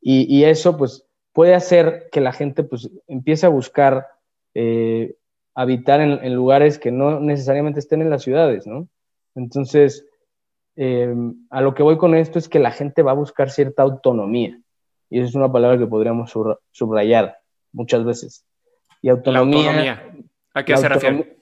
Y, 0.00 0.26
y, 0.28 0.42
eso 0.42 0.76
pues 0.76 1.06
puede 1.32 1.54
hacer 1.54 2.08
que 2.10 2.20
la 2.20 2.32
gente 2.32 2.64
pues 2.64 2.90
empiece 3.06 3.46
a 3.46 3.50
buscar 3.50 4.08
eh, 4.54 5.14
habitar 5.60 6.00
en, 6.00 6.34
lugares 6.34 6.78
que 6.78 6.90
no 6.90 7.20
necesariamente 7.20 7.80
estén 7.80 8.00
en 8.00 8.08
las 8.08 8.22
ciudades, 8.22 8.66
¿no? 8.66 8.88
Entonces, 9.34 10.06
eh, 10.74 11.14
a 11.50 11.60
lo 11.60 11.74
que 11.74 11.82
voy 11.82 11.98
con 11.98 12.14
esto 12.14 12.38
es 12.38 12.48
que 12.48 12.58
la 12.58 12.70
gente 12.70 13.02
va 13.02 13.10
a 13.10 13.14
buscar 13.14 13.50
cierta 13.50 13.82
autonomía. 13.82 14.58
Y 15.10 15.18
esa 15.18 15.28
es 15.28 15.34
una 15.34 15.52
palabra 15.52 15.76
que 15.76 15.86
podríamos 15.86 16.32
subrayar 16.70 17.40
muchas 17.72 18.06
veces. 18.06 18.46
Y 19.02 19.10
autonomía. 19.10 19.60
La 19.60 19.68
autonomía. 19.68 20.26
¿A 20.54 20.64
qué 20.64 20.76
se 20.78 20.88
refiere? 20.88 21.36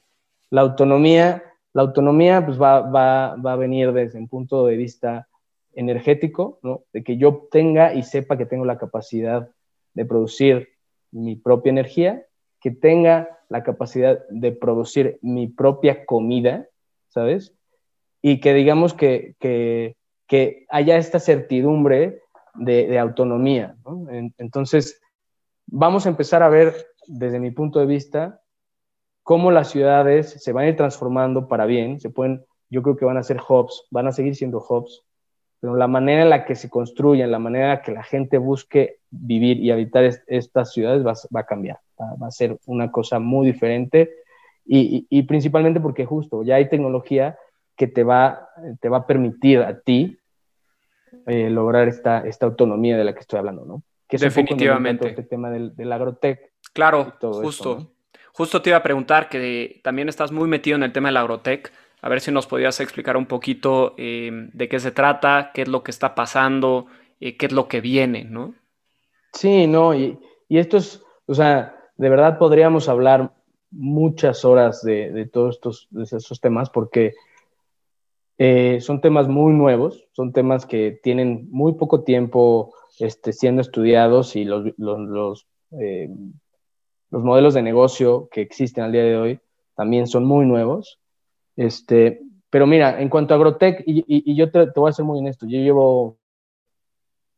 La 0.51 0.63
autonomía, 0.63 1.45
la 1.73 1.83
autonomía 1.83 2.45
pues 2.45 2.61
va, 2.61 2.81
va, 2.81 3.37
va, 3.37 3.53
a 3.53 3.57
venir 3.57 3.93
desde 3.93 4.19
un 4.19 4.27
punto 4.27 4.67
de 4.67 4.77
vista 4.77 5.29
energético, 5.75 6.59
¿no? 6.65 6.83
De 6.93 7.05
que 7.05 7.19
yo 7.19 7.47
tenga 7.53 7.95
y 7.95 8.03
sepa 8.03 8.37
que 8.37 8.47
tengo 8.47 8.65
la 8.65 8.79
capacidad 8.79 9.49
de 9.95 10.05
producir 10.05 10.71
mi 11.13 11.37
propia 11.37 11.71
energía, 11.71 12.27
que 12.61 12.73
tenga 12.73 13.38
la 13.49 13.63
capacidad 13.63 14.27
de 14.29 14.53
producir 14.53 15.19
mi 15.23 15.49
propia 15.49 16.05
comida, 16.05 16.67
¿sabes? 17.09 17.55
Y 18.21 18.41
que 18.41 18.53
digamos 18.55 18.95
que, 18.95 19.35
que, 19.39 19.97
que 20.27 20.67
haya 20.69 20.97
esta 20.97 21.19
certidumbre 21.19 22.21
de, 22.55 22.99
autonomía. 22.99 23.77
¿no? 23.85 24.07
Entonces, 24.39 25.01
vamos 25.67 26.07
a 26.07 26.11
empezar 26.11 26.43
a 26.43 26.49
ver, 26.49 26.75
desde 27.07 27.41
mi 27.41 27.51
punto 27.51 27.81
de 27.81 27.87
vista, 27.87 28.43
cómo 29.23 29.51
las 29.51 29.71
ciudades 29.71 30.43
se 30.43 30.53
van 30.53 30.65
a 30.65 30.69
ir 30.69 30.77
transformando 30.77 31.49
para 31.49 31.67
bien, 31.67 32.01
se 32.01 32.11
pueden, 32.11 32.45
yo 32.71 32.83
creo 32.83 32.97
que 32.97 33.05
van 33.05 33.17
a 33.17 33.23
ser 33.23 33.41
hubs, 33.47 33.87
van 33.91 34.07
a 34.07 34.13
seguir 34.13 34.35
siendo 34.35 34.59
hubs, 34.59 35.05
pero 35.61 35.77
la 35.77 35.89
manera 35.89 36.23
en 36.23 36.31
la 36.31 36.45
que 36.45 36.55
se 36.55 36.71
construyen, 36.71 37.31
la 37.31 37.39
manera 37.39 37.65
en 37.65 37.71
la 37.71 37.83
que 37.83 37.93
la 37.93 38.03
gente 38.03 38.39
busque 38.39 38.99
vivir 39.11 39.59
y 39.59 39.71
habitar 39.71 40.05
estas 40.27 40.73
ciudades 40.73 41.05
va, 41.05 41.15
va 41.35 41.41
a 41.41 41.47
cambiar 41.47 41.79
va, 42.01 42.27
a 42.27 42.31
ser 42.31 42.59
una 42.67 42.91
cosa 42.91 43.19
muy 43.19 43.47
diferente 43.47 44.11
y, 44.65 45.07
y, 45.09 45.23
principalmente 45.23 45.81
porque 45.81 46.05
justo 46.05 46.43
ya 46.43 46.57
hay 46.57 46.69
tecnología 46.69 47.39
que 47.75 47.87
te 47.87 48.05
va, 48.05 48.51
te 48.81 48.91
va 48.91 48.99
a 48.99 49.07
permitir 49.07 49.61
a 49.61 49.81
ti 49.81 50.19
eh, 51.27 51.49
lograr 51.49 51.89
esta, 51.89 52.21
esta 52.27 52.45
autonomía 52.45 52.99
de 52.99 53.05
la 53.05 53.15
que 53.15 53.21
estoy 53.21 53.39
hablando, 53.39 53.65
¿no? 53.65 53.83
Que 54.07 54.17
es 54.17 54.23
Definitivamente. 54.23 55.05
Un 55.05 55.11
este 55.11 55.23
tema 55.23 55.51
del, 55.51 55.75
del 55.75 55.91
agrotech. 55.91 56.53
Claro, 56.75 57.15
justo. 57.21 57.93
Justo 58.33 58.63
te 58.63 58.71
iba 58.71 58.77
a 58.77 58.83
preguntar 58.83 59.29
que 59.29 59.81
también 59.83 60.09
estás 60.09 60.33
muy 60.33 60.49
metido 60.49 60.77
en 60.77 60.83
el 60.83 60.93
tema 60.93 61.09
del 61.09 61.17
agrotech. 61.17 61.73
A 62.01 62.09
ver 62.09 62.21
si 62.21 62.31
nos 62.31 62.47
podías 62.47 62.81
explicar 62.81 63.17
un 63.17 63.27
poquito 63.27 63.95
eh, 63.99 64.31
de 64.53 64.69
qué 64.69 64.79
se 64.79 64.93
trata, 64.93 65.51
qué 65.53 65.63
es 65.63 65.69
lo 65.69 65.83
que 65.83 65.91
está 65.91 66.15
pasando, 66.15 66.87
eh, 67.21 67.37
qué 67.37 67.47
es 67.47 67.53
lo 67.53 67.69
que 67.69 67.81
viene, 67.81 68.25
¿no? 68.25 68.55
Sí, 69.33 69.67
no, 69.67 69.95
y, 69.95 70.19
esto 70.49 70.77
es, 70.77 71.03
o 71.27 71.35
sea, 71.35 71.77
de 71.97 72.09
verdad 72.09 72.39
podríamos 72.39 72.89
hablar 72.89 73.33
muchas 73.71 74.45
horas 74.45 74.83
de, 74.83 75.29
todos 75.31 75.57
estos, 75.57 75.89
esos 75.95 76.41
temas 76.41 76.71
porque 76.71 77.15
eh, 78.39 78.81
son 78.81 79.01
temas 79.01 79.29
muy 79.29 79.53
nuevos, 79.53 80.07
son 80.13 80.33
temas 80.33 80.65
que 80.65 80.99
tienen 81.03 81.49
muy 81.51 81.75
poco 81.75 82.05
tiempo 82.05 82.73
este, 82.99 83.33
siendo 83.33 83.61
estudiados 83.61 84.37
y 84.37 84.45
los, 84.45 84.65
los, 84.77 85.47
los, 85.71 87.23
modelos 87.23 87.55
de 87.55 87.63
negocio 87.63 88.29
que 88.31 88.41
existen 88.41 88.85
al 88.85 88.93
día 88.93 89.03
de 89.03 89.17
hoy 89.17 89.41
también 89.75 90.07
son 90.07 90.25
muy 90.25 90.47
nuevos. 90.47 90.99
Este, 91.59 92.23
pero 92.51 92.67
mira, 92.67 93.03
en 93.03 93.09
cuanto 93.09 93.35
a 93.35 93.37
Agrotech, 93.37 93.83
y, 93.85 94.35
yo 94.35 94.51
te, 94.51 94.67
voy 94.77 94.89
a 94.89 94.93
ser 94.93 95.05
muy 95.05 95.19
honesto, 95.19 95.45
yo 95.45 95.59
llevo 95.59 96.19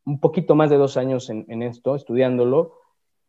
un 0.05 0.21
poquito 0.21 0.55
más 0.55 0.71
de 0.71 0.77
dos 0.77 0.97
años 0.97 1.31
en, 1.31 1.47
en 1.49 1.63
esto, 1.63 1.97
estudiándolo, 1.97 2.75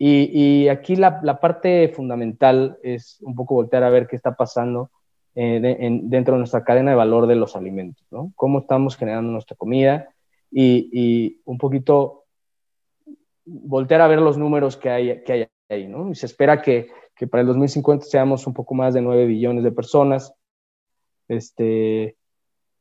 y, 0.04 0.68
aquí 0.68 0.96
la, 0.96 1.22
parte 1.40 1.88
fundamental 1.90 2.80
es 2.82 3.20
un 3.22 3.36
poco 3.36 3.54
voltear 3.54 3.84
a 3.84 3.90
ver 3.92 4.08
qué 4.08 4.16
está 4.16 4.36
pasando 4.36 4.90
eh, 5.36 5.60
dentro 5.62 6.34
de 6.34 6.40
nuestra 6.40 6.64
cadena 6.64 6.90
de 6.90 6.98
valor 6.98 7.28
de 7.28 7.36
los 7.36 7.56
alimentos, 7.56 8.04
¿no? 8.10 8.34
Cómo 8.36 8.60
estamos 8.60 8.98
generando 8.98 9.32
nuestra 9.32 9.56
comida 9.56 10.10
y, 10.52 11.40
un 11.46 11.60
poquito 11.60 12.26
voltear 13.46 14.02
a 14.02 14.08
ver 14.08 14.22
los 14.22 14.40
números 14.40 14.76
que 14.76 14.90
hay, 14.90 15.24
que 15.24 15.34
hay 15.34 15.48
ahí, 15.70 15.88
¿no? 15.88 16.10
Y 16.10 16.16
se 16.16 16.26
espera 16.26 16.64
que, 16.64 16.88
que, 17.16 17.28
para 17.28 17.42
el 17.42 17.48
2050 17.48 18.04
seamos 18.04 18.48
un 18.48 18.56
poco 18.56 18.74
más 18.74 18.96
de 18.96 19.02
9 19.04 19.28
billones 19.28 19.64
de 19.64 19.72
personas, 19.72 20.34
este, 21.32 22.18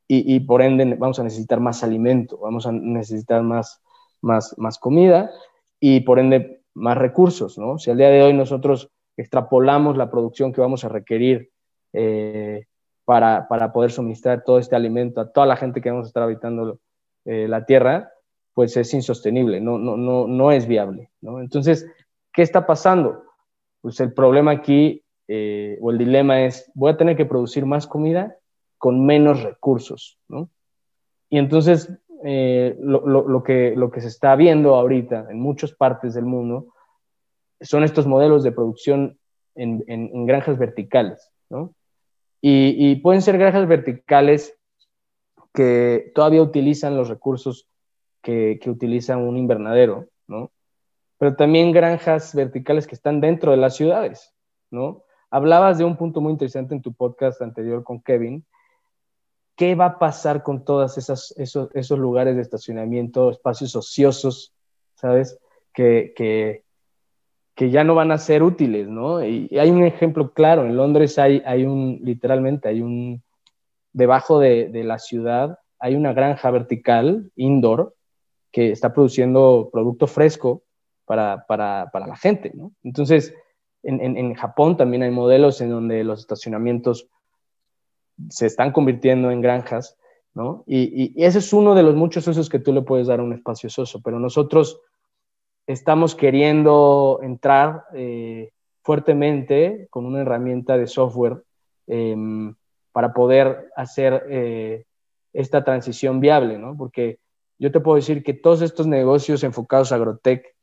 y, 0.09 0.35
y, 0.35 0.40
por 0.40 0.62
ende 0.62 0.97
vamos 0.97 1.19
a 1.19 1.25
necesitar 1.25 1.61
más 1.61 1.85
alimento, 1.85 2.38
vamos 2.38 2.66
a 2.66 2.73
necesitar 2.73 3.42
más, 3.42 3.80
más, 4.21 4.54
más 4.59 4.78
comida, 4.78 5.30
y 5.78 6.00
por 6.00 6.19
ende 6.19 6.62
más 6.75 6.97
recursos, 6.99 7.59
¿no? 7.59 7.78
Si 7.78 7.90
al 7.90 7.97
día 7.97 8.11
de 8.11 8.23
hoy 8.23 8.35
nosotros 8.35 8.90
extrapolamos 9.16 9.97
la 9.97 10.11
producción 10.11 10.52
que 10.52 10.61
vamos 10.61 10.85
a 10.85 10.88
requerir 10.88 11.50
eh, 11.92 12.66
para, 13.04 13.49
poder 13.73 13.90
suministrar 13.90 14.45
todo 14.45 14.59
este 14.59 14.76
alimento 14.76 15.21
a 15.21 15.33
toda 15.33 15.47
la 15.47 15.57
gente 15.57 15.80
que 15.80 15.90
vamos 15.90 16.07
a 16.07 16.09
estar 16.09 16.23
habitando 16.23 16.78
eh, 17.25 17.49
la 17.49 17.64
Tierra, 17.64 18.11
pues 18.54 18.76
es 18.76 18.92
insostenible, 18.95 19.61
no, 19.61 19.78
no, 19.78 19.97
no, 19.97 20.26
no 20.26 20.52
es 20.52 20.66
viable, 20.66 21.11
¿no? 21.21 21.40
Entonces, 21.40 21.87
¿qué 22.33 22.42
está 22.42 22.66
pasando? 22.66 23.25
Pues 23.80 23.99
el 24.00 24.12
problema 24.12 24.52
aquí, 24.52 25.02
eh, 25.28 25.78
o 25.80 25.90
el 25.90 25.99
dilema 25.99 26.45
es, 26.45 26.71
voy 26.75 26.92
a 26.92 26.97
tener 26.97 27.16
que 27.16 27.26
producir 27.26 27.66
más 27.66 27.87
comida 27.87 28.37
con 28.80 29.04
menos 29.04 29.42
recursos, 29.42 30.18
¿no? 30.26 30.49
Y 31.28 31.37
entonces 31.37 31.92
eh, 32.25 32.76
lo, 32.80 33.42
que, 33.44 33.76
lo 33.76 33.90
que 33.90 34.00
se 34.00 34.08
está 34.08 34.34
viendo 34.37 34.75
ahorita 34.75 35.26
en 35.30 35.38
muchas 35.38 35.72
partes 35.72 36.14
del 36.14 36.25
mundo 36.25 36.75
son 37.60 37.84
estos 37.84 38.06
modelos 38.06 38.42
de 38.42 38.52
producción 38.52 39.18
en, 39.54 40.26
granjas 40.26 40.58
verticales, 40.58 41.30
¿no? 41.50 41.75
Y, 42.40 42.96
pueden 42.96 43.20
ser 43.20 43.37
granjas 43.37 43.68
verticales 43.68 44.56
que 45.52 46.10
todavía 46.14 46.40
utilizan 46.40 46.96
los 46.96 47.10
recursos 47.10 47.68
que, 48.22 48.58
que 48.62 48.70
utiliza 48.70 49.18
un 49.18 49.37
invernadero, 49.37 50.08
¿no? 50.26 50.50
pero 51.20 51.37
también 51.37 51.70
granjas 51.70 52.34
verticales 52.34 52.87
que 52.87 52.94
están 52.94 53.20
dentro 53.20 53.50
de 53.50 53.58
las 53.58 53.76
ciudades, 53.76 54.34
¿no? 54.70 55.04
Hablabas 55.30 55.76
de 55.76 55.84
un 55.84 55.99
punto 55.99 56.22
muy 56.22 56.32
interesante 56.32 56.75
en 56.75 56.80
tu 56.80 56.94
podcast 56.94 57.42
anterior 57.42 57.84
con 57.84 58.00
Kevin. 58.00 58.42
¿Qué 59.61 59.75
va 59.75 59.85
a 59.85 59.99
pasar 59.99 60.43
con 60.43 60.64
todos 60.64 60.97
esos, 60.97 61.35
esos 61.37 61.99
lugares 61.99 62.35
de 62.35 62.40
estacionamiento, 62.40 63.29
espacios 63.29 63.76
ociosos, 63.76 64.55
¿sabes? 64.95 65.38
Que, 65.75 66.14
que, 66.17 66.64
que, 67.55 67.69
ya 67.69 67.85
no 67.85 67.95
van 67.95 68.11
a 68.11 68.17
ser 68.17 68.43
útiles, 68.43 68.88
¿no? 68.88 69.23
Y, 69.23 69.50
hay 69.59 69.71
un 69.71 69.85
ejemplo 69.85 70.33
claro, 70.33 70.64
en 70.64 70.79
Londres 70.79 71.19
hay, 71.19 71.43
hay 71.45 71.67
un, 71.67 72.00
literalmente, 72.02 72.71
hay 72.71 72.81
un, 72.81 73.23
debajo 73.93 74.38
de, 74.38 74.71
de 74.71 74.83
la 74.83 74.99
ciudad, 74.99 75.59
hay 75.79 75.95
una 75.95 76.14
granja 76.14 76.50
vertical, 76.50 77.31
indoor, 77.37 77.95
que 78.50 78.71
está 78.73 78.95
produciendo 78.95 79.69
producto 79.71 80.07
fresco 80.07 80.62
para, 81.05 81.45
para, 81.47 81.90
para 81.93 82.07
la 82.07 82.17
gente, 82.17 82.50
¿no? 82.55 82.73
Entonces, 82.83 83.35
en, 83.83 84.35
Japón 84.37 84.79
también 84.79 85.02
hay 85.02 85.11
modelos 85.11 85.61
en 85.61 85.69
donde 85.69 86.02
los 86.02 86.21
estacionamientos 86.21 87.09
se 88.28 88.46
están 88.46 88.72
convirtiendo 88.72 89.30
en 89.30 89.40
granjas, 89.40 89.96
¿no? 90.34 90.64
Y, 90.66 91.12
ese 91.22 91.38
es 91.38 91.52
uno 91.52 91.74
de 91.74 91.82
los 91.82 91.94
muchos 91.94 92.26
usos 92.26 92.48
que 92.48 92.58
tú 92.58 92.72
le 92.72 92.82
puedes 92.82 93.06
dar 93.06 93.20
a 93.20 93.22
un 93.22 93.32
espacio 93.32 93.68
pero 94.02 94.18
nosotros 94.18 94.80
estamos 95.66 96.14
queriendo 96.14 97.20
entrar 97.22 97.84
eh, 97.94 98.52
fuertemente 98.82 99.88
con 99.90 100.06
una 100.06 100.20
herramienta 100.20 100.76
de 100.76 100.86
software 100.86 101.42
em, 101.86 102.54
para 102.92 103.12
poder 103.12 103.70
hacer 103.76 104.24
eh, 104.28 104.84
esta 105.32 105.64
transición 105.64 106.20
viable, 106.20 106.58
¿no? 106.58 106.76
Porque 106.76 107.18
yo 107.58 107.70
te 107.70 107.80
puedo 107.80 107.96
decir 107.96 108.22
que 108.22 108.34
todos 108.34 108.62
estos 108.62 108.86
negocios 108.86 109.44
enfocados 109.44 109.92
a 109.92 109.96
agrotech 109.96 110.54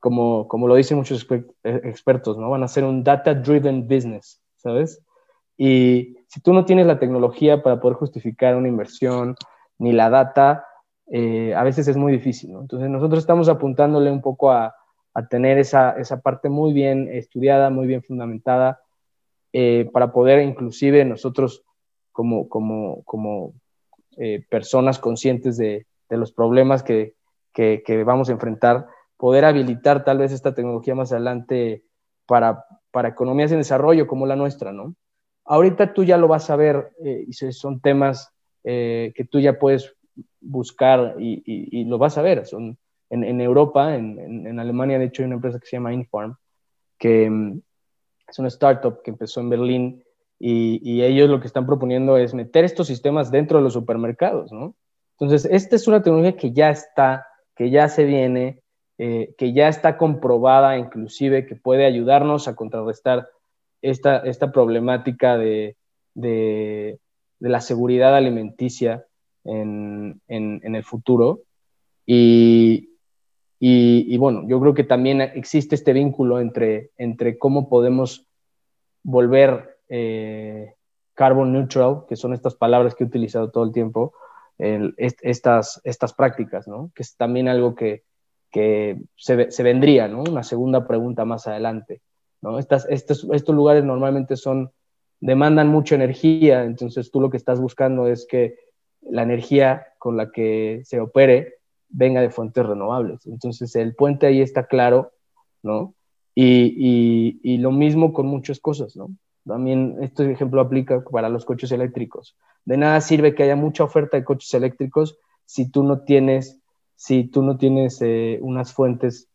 como, 0.00 0.46
como 0.48 0.68
lo 0.68 0.74
dicen 0.74 0.98
muchos 0.98 1.26
eh, 1.30 1.44
expertos, 1.84 2.38
¿no? 2.38 2.50
Van 2.50 2.62
a 2.62 2.68
ser 2.68 2.84
un 2.84 3.02
data-driven 3.02 3.88
business, 3.88 4.40
¿sabes? 4.56 5.02
Y 5.56 6.17
si 6.28 6.40
tú 6.40 6.52
no 6.52 6.64
tienes 6.64 6.86
la 6.86 6.98
tecnología 6.98 7.62
para 7.62 7.80
poder 7.80 7.96
justificar 7.96 8.54
una 8.54 8.68
inversión, 8.68 9.34
ni 9.78 9.92
la 9.92 10.10
data, 10.10 10.66
eh, 11.10 11.54
a 11.54 11.62
veces 11.62 11.88
es 11.88 11.96
muy 11.96 12.12
difícil, 12.12 12.52
¿no? 12.52 12.60
Entonces 12.60 12.90
nosotros 12.90 13.20
estamos 13.20 13.48
apuntándole 13.48 14.10
un 14.10 14.20
poco 14.20 14.50
a, 14.50 14.74
a 15.14 15.26
tener 15.26 15.58
esa, 15.58 15.92
esa, 15.92 16.20
parte 16.20 16.50
muy 16.50 16.72
bien 16.72 17.08
estudiada, 17.10 17.70
muy 17.70 17.86
bien 17.86 18.02
fundamentada, 18.02 18.80
eh, 19.52 19.88
para 19.92 20.12
poder 20.12 20.42
inclusive 20.42 21.04
nosotros 21.04 21.64
como, 22.12 22.48
como, 22.48 23.02
como 23.04 23.54
personas 24.50 24.98
conscientes 24.98 25.56
de, 25.56 25.86
de 26.08 26.16
los 26.16 26.32
problemas 26.32 26.82
que, 26.82 27.14
que, 27.52 27.84
que, 27.86 28.02
vamos 28.02 28.28
a 28.28 28.32
enfrentar, 28.32 28.88
poder 29.16 29.44
habilitar 29.44 30.04
tal 30.04 30.18
vez 30.18 30.32
esta 30.32 30.54
tecnología 30.54 30.96
más 30.96 31.12
adelante 31.12 31.84
para, 32.26 32.64
para 32.90 33.10
economías 33.10 33.52
en 33.52 33.58
desarrollo 33.58 34.08
como 34.08 34.26
la 34.26 34.34
nuestra, 34.34 34.72
¿no? 34.72 34.96
Ahorita 35.48 35.94
tú 35.94 36.04
ya 36.04 36.16
lo 36.16 36.28
vas 36.28 36.50
a 36.50 36.56
ver 36.56 36.92
eh, 37.04 37.24
y 37.26 37.32
son 37.32 37.80
temas 37.80 38.32
eh, 38.64 39.12
que 39.14 39.24
tú 39.24 39.40
ya 39.40 39.58
puedes 39.58 39.94
buscar 40.40 41.16
y, 41.18 41.84
lo 41.84 41.98
vas 41.98 42.18
a 42.18 42.22
ver. 42.22 42.46
Son, 42.46 42.76
en, 43.10 43.40
Europa, 43.40 43.96
en, 43.96 44.58
Alemania, 44.60 44.98
de 44.98 45.06
hecho, 45.06 45.22
hay 45.22 45.26
una 45.26 45.36
empresa 45.36 45.58
que 45.58 45.66
se 45.66 45.76
llama 45.76 45.94
Inform, 45.94 46.36
que 46.98 47.30
mm, 47.30 47.60
es 48.28 48.38
una 48.38 48.48
startup 48.48 49.02
que 49.02 49.10
empezó 49.10 49.40
en 49.40 49.48
Berlín 49.48 50.04
y, 50.38 50.80
y, 50.82 51.02
ellos 51.02 51.30
lo 51.30 51.40
que 51.40 51.46
están 51.46 51.66
proponiendo 51.66 52.16
es 52.18 52.34
meter 52.34 52.64
estos 52.64 52.86
sistemas 52.86 53.30
dentro 53.30 53.58
de 53.58 53.64
los 53.64 53.72
supermercados, 53.72 54.52
¿no? 54.52 54.76
Entonces, 55.18 55.50
esta 55.50 55.74
es 55.74 55.88
una 55.88 56.02
tecnología 56.02 56.36
que 56.36 56.52
ya 56.52 56.70
está, 56.70 57.26
que 57.56 57.70
ya 57.70 57.88
se 57.88 58.04
viene, 58.04 58.62
eh, 58.98 59.34
que 59.38 59.52
ya 59.52 59.68
está 59.68 59.96
comprobada 59.96 60.76
inclusive 60.76 61.46
que 61.46 61.54
puede 61.54 61.86
ayudarnos 61.86 62.48
a 62.48 62.56
contrarrestar 62.56 63.28
esta, 63.82 64.18
esta 64.18 64.52
problemática 64.52 65.36
de, 65.36 65.76
de, 66.14 66.98
la 67.40 67.60
seguridad 67.60 68.16
alimenticia 68.16 69.06
en, 69.44 70.20
en, 70.28 70.74
el 70.74 70.84
futuro. 70.84 71.42
Y, 72.04 72.90
y, 73.60 74.16
bueno, 74.18 74.44
yo 74.48 74.60
creo 74.60 74.74
que 74.74 74.84
también 74.84 75.20
existe 75.20 75.74
este 75.74 75.92
vínculo 75.92 76.40
entre, 76.40 76.90
entre 76.96 77.38
cómo 77.38 77.68
podemos 77.68 78.26
volver 79.02 79.78
eh, 79.88 80.74
carbon 81.14 81.52
neutral, 81.52 82.04
que 82.08 82.16
son 82.16 82.34
estas 82.34 82.54
palabras 82.54 82.94
que 82.94 83.04
he 83.04 83.06
utilizado 83.06 83.50
todo 83.50 83.64
el 83.64 83.72
tiempo, 83.72 84.12
estas, 84.58 85.80
estas 85.84 86.12
prácticas, 86.14 86.66
¿no? 86.66 86.90
Que 86.94 87.04
es 87.04 87.16
también 87.16 87.46
algo 87.46 87.76
que, 87.76 88.02
que 88.50 89.00
se, 89.16 89.62
vendría, 89.62 90.08
¿no? 90.08 90.22
Una 90.22 90.42
segunda 90.42 90.86
pregunta 90.86 91.24
más 91.24 91.46
adelante, 91.46 92.00
estos, 92.58 92.86
estos 93.32 93.54
lugares 93.54 93.84
normalmente 93.84 94.36
son, 94.36 94.70
demandan 95.20 95.68
mucha 95.68 95.94
energía, 95.94 96.64
entonces 96.64 97.10
tú 97.10 97.20
lo 97.20 97.30
que 97.30 97.36
estás 97.36 97.60
buscando 97.60 98.06
es 98.06 98.26
que 98.26 98.56
la 99.00 99.22
energía 99.22 99.86
con 99.98 100.16
la 100.16 100.30
que 100.30 100.82
se 100.84 101.00
opere 101.00 101.54
venga 101.88 102.20
de 102.20 102.30
fuentes 102.30 102.64
renovables. 102.64 103.26
Entonces 103.26 103.74
el 103.76 103.94
puente 103.94 104.26
ahí 104.26 104.40
está 104.40 104.66
claro, 104.66 105.12
¿no? 105.62 105.94
Y, 106.34 107.40
y, 107.42 107.58
lo 107.58 107.72
mismo 107.72 108.12
con 108.12 108.26
muchas 108.26 108.60
cosas, 108.60 108.94
¿no? 108.94 109.08
También 109.44 109.96
este 110.02 110.30
ejemplo 110.30 110.60
aplica 110.60 111.02
para 111.02 111.28
los 111.28 111.44
coches 111.44 111.72
eléctricos. 111.72 112.36
De 112.64 112.76
nada 112.76 113.00
sirve 113.00 113.34
que 113.34 113.42
haya 113.42 113.56
mucha 113.56 113.82
oferta 113.82 114.16
de 114.16 114.24
coches 114.24 114.54
eléctricos 114.54 115.18
si 115.46 115.68
tú 115.68 115.82
no 115.82 116.02
tienes 116.02 116.60
si 116.98 117.22
tú 117.22 117.42
no 117.42 117.56
tienes 117.58 118.02
eh, 118.02 118.40
unas 118.42 118.72
fuentes 118.72 119.28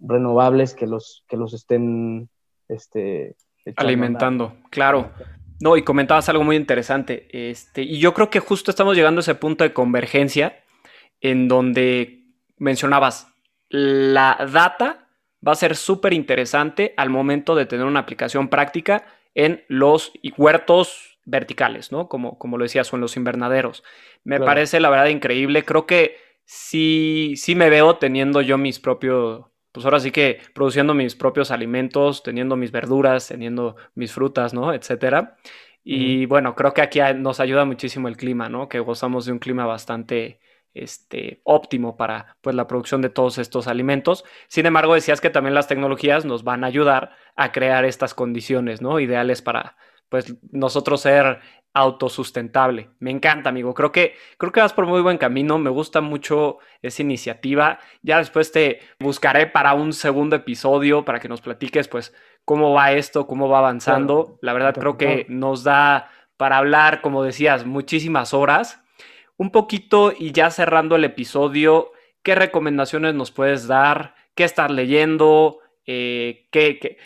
renovables 0.00 0.74
que 0.74 0.86
los, 0.86 1.24
que 1.28 1.36
los 1.36 1.52
estén 1.52 2.30
este, 2.70 3.36
alimentando. 3.76 4.56
Claro. 4.70 5.12
No, 5.60 5.76
y 5.76 5.82
comentabas 5.82 6.28
algo 6.28 6.42
muy 6.42 6.56
interesante. 6.56 7.28
Este, 7.30 7.82
y 7.82 7.98
yo 7.98 8.14
creo 8.14 8.30
que 8.30 8.40
justo 8.40 8.70
estamos 8.70 8.96
llegando 8.96 9.18
a 9.18 9.22
ese 9.22 9.34
punto 9.34 9.64
de 9.64 9.72
convergencia 9.72 10.64
en 11.20 11.48
donde 11.48 12.24
mencionabas 12.56 13.28
la 13.68 14.48
data 14.52 15.08
va 15.46 15.52
a 15.52 15.56
ser 15.56 15.76
súper 15.76 16.12
interesante 16.12 16.92
al 16.96 17.10
momento 17.10 17.54
de 17.54 17.66
tener 17.66 17.86
una 17.86 18.00
aplicación 18.00 18.48
práctica 18.48 19.06
en 19.34 19.64
los 19.68 20.12
huertos 20.36 21.18
verticales, 21.24 21.92
¿no? 21.92 22.08
Como, 22.08 22.38
como 22.38 22.58
lo 22.58 22.64
decías, 22.64 22.92
o 22.92 22.96
en 22.96 23.02
los 23.02 23.16
invernaderos. 23.16 23.84
Me 24.24 24.40
parece 24.40 24.80
la 24.80 24.90
verdad 24.90 25.06
increíble. 25.06 25.64
Creo 25.64 25.86
que 25.86 26.16
sí, 26.44 27.34
sí 27.36 27.54
me 27.54 27.70
veo 27.70 27.96
teniendo 27.96 28.40
yo 28.40 28.58
mis 28.58 28.80
propios, 28.80 29.46
pues 29.72 29.84
ahora 29.84 30.00
sí 30.00 30.10
que 30.10 30.40
produciendo 30.54 30.94
mis 30.94 31.14
propios 31.14 31.50
alimentos, 31.50 32.22
teniendo 32.22 32.56
mis 32.56 32.72
verduras, 32.72 33.28
teniendo 33.28 33.76
mis 33.94 34.12
frutas, 34.12 34.54
¿no? 34.54 34.72
Etcétera. 34.72 35.36
Y 35.82 36.26
bueno, 36.26 36.54
creo 36.54 36.74
que 36.74 36.82
aquí 36.82 37.00
nos 37.16 37.40
ayuda 37.40 37.64
muchísimo 37.64 38.08
el 38.08 38.16
clima, 38.16 38.48
¿no? 38.48 38.68
Que 38.68 38.80
gozamos 38.80 39.26
de 39.26 39.32
un 39.32 39.38
clima 39.38 39.66
bastante 39.66 40.40
este, 40.74 41.40
óptimo 41.44 41.96
para 41.96 42.36
pues, 42.40 42.54
la 42.54 42.66
producción 42.66 43.02
de 43.02 43.10
todos 43.10 43.38
estos 43.38 43.66
alimentos. 43.66 44.24
Sin 44.48 44.66
embargo, 44.66 44.94
decías 44.94 45.20
que 45.20 45.30
también 45.30 45.54
las 45.54 45.68
tecnologías 45.68 46.24
nos 46.24 46.44
van 46.44 46.64
a 46.64 46.68
ayudar 46.68 47.16
a 47.36 47.52
crear 47.52 47.84
estas 47.84 48.14
condiciones, 48.14 48.80
¿no? 48.82 49.00
Ideales 49.00 49.42
para 49.42 49.76
pues 50.08 50.34
nosotros 50.50 51.00
ser 51.02 51.40
autosustentable. 51.74 52.90
Me 52.98 53.10
encanta, 53.10 53.48
amigo. 53.48 53.74
Creo 53.74 53.92
que, 53.92 54.14
creo 54.38 54.52
que 54.52 54.60
vas 54.60 54.72
por 54.72 54.86
muy 54.86 55.00
buen 55.02 55.18
camino. 55.18 55.58
Me 55.58 55.70
gusta 55.70 56.00
mucho 56.00 56.58
esa 56.82 57.02
iniciativa. 57.02 57.78
Ya 58.02 58.18
después 58.18 58.50
te 58.52 58.80
buscaré 58.98 59.46
para 59.46 59.74
un 59.74 59.92
segundo 59.92 60.36
episodio 60.36 61.04
para 61.04 61.20
que 61.20 61.28
nos 61.28 61.40
platiques, 61.40 61.88
pues, 61.88 62.14
cómo 62.44 62.72
va 62.72 62.92
esto, 62.92 63.26
cómo 63.26 63.48
va 63.48 63.58
avanzando. 63.58 64.38
La 64.42 64.52
verdad, 64.52 64.74
creo 64.74 64.98
que 64.98 65.26
nos 65.28 65.62
da 65.62 66.10
para 66.36 66.58
hablar, 66.58 67.00
como 67.02 67.22
decías, 67.22 67.64
muchísimas 67.66 68.34
horas. 68.34 68.82
Un 69.36 69.50
poquito 69.50 70.12
y 70.18 70.32
ya 70.32 70.50
cerrando 70.50 70.96
el 70.96 71.04
episodio, 71.04 71.92
¿qué 72.22 72.34
recomendaciones 72.34 73.14
nos 73.14 73.30
puedes 73.30 73.66
dar? 73.68 74.14
¿Qué 74.34 74.44
estás 74.44 74.70
leyendo? 74.70 75.60
Eh, 75.86 76.48
¿qué, 76.50 76.78
qué 76.78 76.98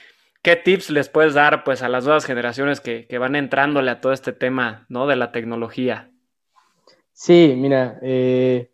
¿Qué 0.45 0.57
tips 0.57 0.91
les 0.91 1.09
puedes 1.09 1.33
dar 1.33 1.65
pues 1.65 1.83
a 1.83 1.89
las 1.89 2.05
nuevas 2.05 2.27
generaciones 2.27 2.83
que, 2.83 3.09
van 3.19 3.35
entrándole 3.35 3.91
a 3.91 4.03
todo 4.03 4.13
este 4.13 4.35
tema 4.35 4.85
¿no? 4.91 5.07
de 5.07 5.17
la 5.17 5.33
tecnología? 5.33 6.11
Sí, 7.15 7.55
mira, 7.57 7.99
eh, 8.03 8.71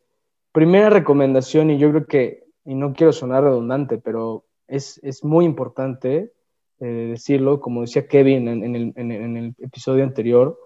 primera 0.50 0.90
recomendación, 0.90 1.70
y 1.70 1.78
yo 1.78 1.90
creo 1.90 2.06
que, 2.06 2.44
y 2.64 2.74
no 2.74 2.92
quiero 2.92 3.12
sonar 3.12 3.44
redundante, 3.44 3.98
pero 3.98 4.46
es, 4.66 4.98
muy 5.22 5.44
importante 5.44 6.32
eh, 6.80 6.84
decirlo, 6.84 7.60
como 7.60 7.82
decía 7.82 8.08
Kevin 8.08 8.48
en, 8.48 8.74
el, 8.74 8.92
en, 8.96 9.36
el, 9.36 9.54
episodio 9.60 10.02
anterior, 10.02 10.58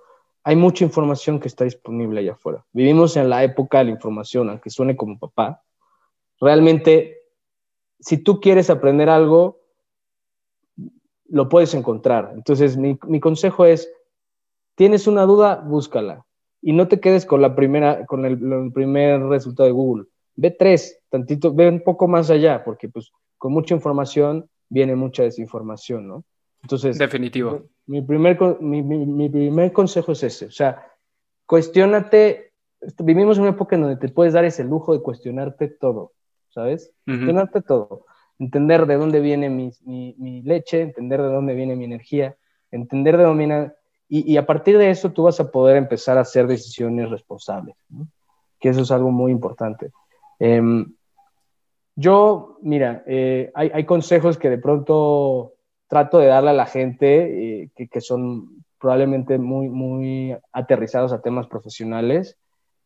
hay 0.43 0.57
mucha 0.57 0.85
información 0.85 1.38
que 1.38 1.49
está 1.49 1.64
disponible 1.64 2.21
allá 2.21 2.33
afuera. 2.33 2.64
Vivimos 2.73 3.19
en 3.19 3.29
la 3.29 3.45
época 3.45 3.77
de 3.79 3.85
la 3.85 3.90
información, 3.90 4.49
aunque 4.49 4.71
suene 4.71 4.97
como 4.97 5.19
papá. 5.19 5.62
Realmente, 6.40 7.19
si 8.01 8.17
tú 8.17 8.40
quieres 8.40 8.71
aprender 8.71 9.11
algo, 9.11 9.63
lo 11.35 11.49
puedes 11.49 11.75
encontrar. 11.75 12.31
Entonces, 12.37 12.77
mi, 12.77 12.97
consejo 13.18 13.64
es, 13.66 13.90
tienes 14.77 15.09
una 15.09 15.23
duda, 15.23 15.57
búscala. 15.57 16.25
Y 16.62 16.73
no 16.73 16.87
te 16.87 17.01
quedes 17.01 17.27
con, 17.27 17.42
la 17.42 17.57
primera, 17.57 18.07
con 18.07 18.25
el, 18.25 18.70
primer 18.73 19.20
resultado 19.25 19.66
de 19.66 19.73
Google. 19.73 20.05
Ve 20.37 20.53
tres, 20.53 21.01
tantito, 21.11 21.53
ve 21.53 21.68
un 21.68 21.83
poco 21.83 22.07
más 22.07 22.31
allá, 22.31 22.62
porque 22.62 22.88
pues 22.88 23.11
con 23.37 23.53
mucha 23.53 23.75
información 23.75 24.49
viene 24.68 24.94
mucha 24.94 25.25
desinformación, 25.25 26.07
¿no? 26.07 26.25
Entonces, 26.62 26.99
definitivo. 26.99 27.64
Mi 27.87 28.01
primer, 28.01 28.38
mi, 28.61 28.83
mi, 28.83 29.29
primer 29.29 29.73
consejo 29.73 30.12
es 30.12 30.23
ese, 30.23 30.47
o 30.47 30.53
sea, 30.53 30.87
cuestionate, 31.47 32.53
vivimos 33.01 33.37
en 33.37 33.42
una 33.42 33.53
época 33.53 33.75
en 33.75 33.83
donde 33.83 33.97
te 33.97 34.09
puedes 34.09 34.33
dar 34.33 34.44
ese 34.44 34.62
lujo 34.62 34.94
de 34.94 35.03
cuestionarte 35.03 35.66
todo, 35.66 36.12
¿sabes? 36.49 36.94
Cuestionarte 37.05 37.61
todo, 37.61 38.07
entender 38.38 38.87
de 38.87 38.97
dónde 38.97 39.20
viene 39.20 39.51
mi, 39.51 39.70
mi, 39.85 40.42
leche, 40.42 40.83
entender 40.83 41.23
de 41.23 41.29
dónde 41.29 41.55
viene 41.55 41.77
mi 41.77 41.85
energía, 41.85 42.37
entender 42.70 43.16
de 43.16 43.25
dónde 43.25 43.47
viene, 43.47 43.73
y, 44.09 44.33
y, 44.33 44.37
a 44.37 44.47
partir 44.47 44.79
de 44.79 44.90
eso 44.90 45.12
tú 45.12 45.25
vas 45.25 45.40
a 45.40 45.51
poder 45.51 45.77
empezar 45.77 46.18
a 46.18 46.23
hacer 46.23 46.47
decisiones 46.47 47.11
responsables, 47.11 47.77
¿no? 47.88 48.09
que 48.61 48.68
eso 48.68 48.83
es 48.83 48.90
algo 48.90 49.11
muy 49.11 49.33
importante. 49.33 49.92
Em, 50.38 50.94
yo, 51.97 52.59
mira, 52.62 53.05
eh, 53.07 53.51
hay, 53.55 53.70
hay, 53.73 53.85
consejos 53.85 54.37
que 54.37 54.51
de 54.51 54.59
pronto 54.59 55.53
trato 55.87 56.18
de 56.18 56.27
darle 56.27 56.51
a 56.51 56.55
la 56.55 56.66
gente 56.66 57.62
eh, 57.62 57.70
que, 57.77 57.88
que, 57.88 58.01
son 58.01 58.64
probablemente 58.79 59.38
muy, 59.38 59.68
muy 59.68 60.37
aterrizados 60.53 61.12
a 61.12 61.23
temas 61.23 61.47
profesionales 61.47 62.37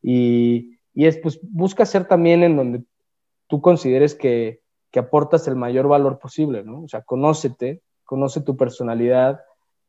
y, 0.02 0.78
y, 0.94 1.06
es, 1.06 1.16
pues, 1.18 1.40
busca 1.42 1.86
ser 1.86 2.06
también 2.06 2.42
en 2.42 2.56
donde 2.56 2.82
tú 3.46 3.60
consideres 3.60 4.14
que, 4.14 4.60
que 4.90 5.00
aportas 5.00 5.46
el 5.48 5.56
mayor 5.56 5.88
valor 5.88 6.18
posible, 6.18 6.62
¿no? 6.64 6.82
O 6.82 6.88
sea, 6.88 7.02
conócete, 7.02 7.82
conoce 8.04 8.40
tu 8.40 8.56
personalidad 8.56 9.40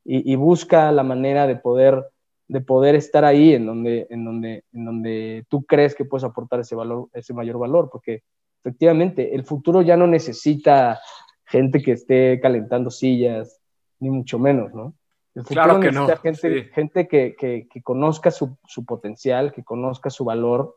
y, 0.03 0.31
y 0.31 0.35
busca 0.35 0.91
la 0.91 1.03
manera 1.03 1.47
de 1.47 1.55
poder 1.55 2.05
de 2.49 2.62
poder 2.62 2.95
estar 2.95 3.23
ahí 3.23 3.53
en 3.53 3.67
donde, 3.67 4.07
en 4.09 4.25
donde, 4.25 4.63
en 4.73 4.85
donde 4.85 5.45
tú 5.49 5.63
crees 5.65 5.93
que 5.93 6.03
puedes 6.03 6.23
aportar 6.23 6.59
ese 6.59 6.75
valor, 6.75 7.07
ese 7.13 7.31
mayor 7.31 7.59
valor, 7.59 7.89
porque 7.91 8.23
efectivamente 8.59 9.35
el 9.35 9.43
futuro 9.43 9.83
ya 9.83 9.95
no 9.95 10.07
necesita 10.07 10.99
gente 11.45 11.81
que 11.81 11.91
esté 11.91 12.39
calentando 12.41 12.89
sillas, 12.89 13.62
ni 13.99 14.09
mucho 14.09 14.39
menos, 14.39 14.73
¿no? 14.73 14.95
El 15.35 15.43
futuro 15.43 15.63
claro 15.63 15.79
que 15.79 15.91
necesita 15.91 16.17
gente, 16.17 16.63
gente 16.73 17.07
que, 17.07 17.35
que, 17.35 17.67
que, 17.71 17.81
conozca 17.83 18.31
su, 18.31 18.57
su, 18.65 18.83
potencial, 18.83 19.53
que 19.53 19.63
conozca 19.63 20.09
su 20.09 20.25
valor 20.25 20.75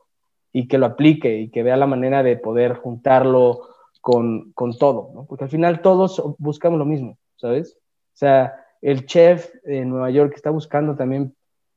y 0.52 0.68
que 0.68 0.76
lo 0.76 0.85
aplique 0.85 1.38
y 1.38 1.48
que 1.48 1.62
vea 1.62 1.78
la 1.78 1.87
manera 1.87 2.22
de 2.22 2.37
poder 2.37 2.74
juntarlo 2.74 3.62
con, 4.03 4.53
con 4.53 4.77
todo, 4.77 5.12
¿no? 5.15 5.25
Porque 5.25 5.45
al 5.45 5.51
final 5.51 5.81
todos 5.81 6.23
buscamos 6.38 6.79
lo 6.79 6.85
mismo, 6.85 7.17
¿sabes? 7.37 7.79
O 7.79 8.17
sea, 8.17 8.55
el 8.83 9.07
chef 9.07 9.55
en 9.65 9.88
Nueva 9.88 10.11
York 10.11 10.33
está 10.35 10.51
buscando 10.51 10.97
también 10.97 11.35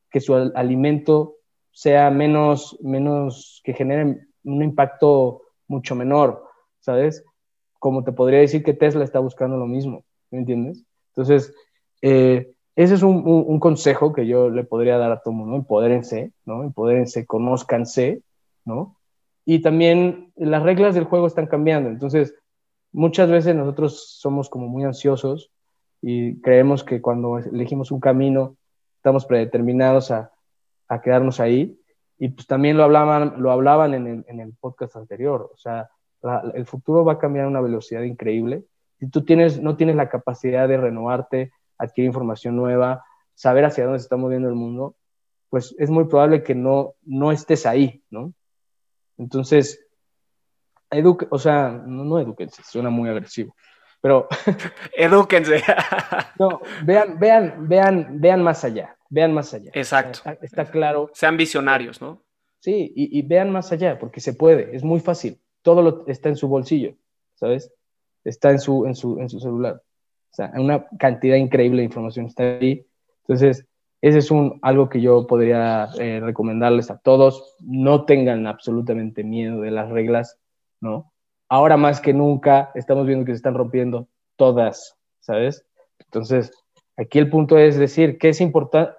que 0.10 0.20
su 0.20 0.34
alimento 0.34 1.36
sea 1.72 2.10
menos, 2.10 2.78
menos, 2.82 3.62
que 3.64 3.74
genere 3.74 4.26
un 4.44 4.64
impacto 4.64 5.44
mucho 5.68 5.96
menor, 5.96 6.44
¿sabes? 6.80 7.24
Como 7.80 8.04
te 8.04 8.12
podría 8.12 8.40
decir 8.40 8.64
que 8.64 8.74
Tesla 8.74 9.04
está 9.04 9.20
buscando 9.20 9.58
lo 9.58 9.68
mismo, 9.68 10.04
¿me 10.32 10.40
entiendes? 10.40 10.84
Entonces, 11.10 11.54
eh, 12.02 12.56
ese 12.76 12.96
es 12.96 13.04
un, 13.04 13.22
un, 13.26 13.60
consejo 13.60 14.14
que 14.14 14.26
yo 14.26 14.50
le 14.50 14.64
podría 14.64 14.98
dar 14.98 15.12
a 15.12 15.22
todo 15.22 15.34
mundo, 15.34 15.56
empodérense, 15.56 16.32
¿no? 16.44 16.64
Empodérense, 16.64 17.26
conózcanse, 17.26 18.24
¿no? 18.66 18.98
Y 19.46 19.62
también 19.62 20.32
las 20.36 20.64
reglas 20.64 20.96
del 20.96 21.04
juego 21.06 21.28
están 21.28 21.48
cambiando, 21.48 21.90
entonces 21.90 22.36
muchas 22.92 23.30
veces 23.30 23.56
nosotros 23.56 24.18
somos 24.20 24.50
como 24.50 24.68
muy 24.68 24.84
ansiosos 24.84 25.52
y 26.02 26.42
creemos 26.42 26.84
que 26.84 27.02
cuando 27.02 27.38
elegimos 27.38 27.92
un 27.92 28.00
camino 28.00 28.58
estamos 28.98 29.26
predeterminados 29.26 30.12
a, 30.12 30.32
quedarnos 31.04 31.40
ahí. 31.40 31.80
Y 32.18 32.30
pues 32.30 32.48
también 32.48 32.78
lo 32.78 32.84
hablaban, 32.84 33.36
lo 33.42 33.52
hablaban 33.52 33.94
en 33.94 34.08
el, 34.08 34.26
en 34.28 34.40
el 34.40 34.54
podcast 34.54 34.96
anterior, 34.96 35.52
o 35.54 35.58
sea, 35.58 35.90
el 36.54 36.66
futuro 36.66 37.04
va 37.04 37.14
a 37.14 37.20
cambiar 37.20 37.46
a 37.46 37.50
una 37.50 37.62
velocidad 37.62 38.02
increíble. 38.02 38.64
Si 39.00 39.10
tú 39.10 39.24
tienes, 39.24 39.62
no 39.62 39.76
tienes 39.76 39.96
la 39.96 40.10
capacidad 40.10 40.68
de 40.68 40.78
renovarte, 40.78 41.52
adquirir 41.78 42.08
información 42.08 42.56
nueva, 42.56 43.04
saber 43.34 43.66
hacia 43.66 43.84
dónde 43.84 44.00
se 44.00 44.04
está 44.04 44.18
moviendo 44.18 44.48
el 44.48 44.56
mundo, 44.56 44.96
pues 45.50 45.76
es 45.78 45.90
muy 45.90 46.06
probable 46.06 46.44
que 46.44 46.56
no, 46.56 46.94
no 47.04 47.32
estés 47.32 47.66
ahí, 47.66 48.04
¿no? 48.10 48.34
Entonces, 49.18 49.86
eduque, 50.90 51.28
o 51.30 51.40
sea, 51.40 51.70
no, 51.70 52.04
no 52.04 52.20
eduquense, 52.20 52.62
suena 52.64 52.90
muy 52.90 53.10
agresivo, 53.10 53.56
pero... 54.02 54.28
Edúquense. 54.96 55.64
no, 56.40 56.62
vean, 56.84 57.18
vean, 57.20 57.68
vean, 57.68 58.22
vean 58.22 58.44
más 58.44 58.64
allá, 58.64 58.96
vean 59.10 59.34
más 59.34 59.54
allá. 59.54 59.72
Exacto. 59.74 60.20
Está, 60.42 60.66
claro. 60.66 61.10
Sean 61.14 61.38
visionarios, 61.38 62.02
¿no? 62.02 62.22
Sí, 62.60 62.92
y, 62.96 63.22
vean 63.22 63.52
más 63.52 63.72
allá, 63.72 64.00
porque 64.00 64.22
se 64.22 64.34
puede, 64.34 64.76
es 64.76 64.84
muy 64.84 65.00
fácil. 65.00 65.40
Todo 65.62 65.82
lo, 65.84 66.08
está 66.08 66.30
en 66.30 66.36
su 66.36 66.48
bolsillo, 66.48 66.96
¿sabes? 67.36 67.72
Está 68.24 68.50
en 68.50 68.60
su, 68.60 68.88
en 68.88 68.96
su, 68.96 69.20
en 69.20 69.30
su 69.30 69.40
celular. 69.40 69.82
O 70.32 70.36
sea, 70.36 70.52
una 70.56 70.86
cantidad 71.00 71.36
increíble 71.36 71.80
de 71.80 71.86
información 71.86 72.26
está 72.26 72.44
ahí. 72.44 72.86
Entonces, 73.22 73.66
ese 74.08 74.20
es 74.20 74.32
un, 74.32 74.60
algo 74.62 74.90
que 74.90 75.02
yo 75.02 75.28
podría 75.28 75.90
eh, 76.00 76.20
recomendarles 76.22 76.92
a 76.92 76.98
todos. 76.98 77.56
No 77.60 78.06
tengan 78.06 78.48
absolutamente 78.48 79.24
miedo 79.24 79.62
de 79.62 79.72
las 79.72 79.90
reglas, 79.90 80.38
¿no? 80.80 81.12
ahora 81.50 81.78
más 81.78 82.02
que 82.02 82.14
nunca 82.14 82.72
estamos 82.76 83.06
viendo 83.06 83.26
que 83.26 83.32
se 83.32 83.38
están 83.38 83.54
rompiendo 83.54 84.08
todas, 84.36 84.96
¿sabes? 85.20 85.66
Entonces, 86.00 86.52
aquí 86.98 87.20
el 87.20 87.30
punto 87.30 87.58
es 87.58 87.78
decir, 87.78 88.18
¿qué 88.18 88.30
es 88.30 88.42
importante? 88.42 88.94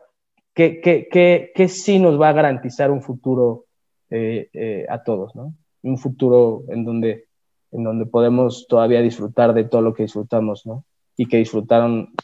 ¿Qué, 0.55 0.81
qué, 0.81 1.09
qué, 1.11 1.53
qué 1.55 1.69
sí 1.69 1.99
nos 1.99 2.21
va 2.21 2.31
a 2.31 2.33
garantizar 2.33 2.90
un 2.90 3.03
futuro 3.03 3.66
eh, 4.09 4.49
eh, 4.53 4.87
a 4.88 5.03
todos, 5.03 5.35
¿no? 5.35 5.55
Un 5.83 5.99
futuro 5.99 6.62
en 6.69 6.85
donde, 6.85 7.27
en 7.73 7.85
donde 7.85 8.07
podemos 8.07 8.66
todavía 8.66 9.03
disfrutar 9.03 9.53
de 9.53 9.64
todo 9.64 9.83
lo 9.83 9.92
que 9.92 10.05
disfrutamos, 10.05 10.64
¿no? 10.64 10.85
Y 11.16 11.27
que 11.27 11.37
disfrutaron 11.37 12.14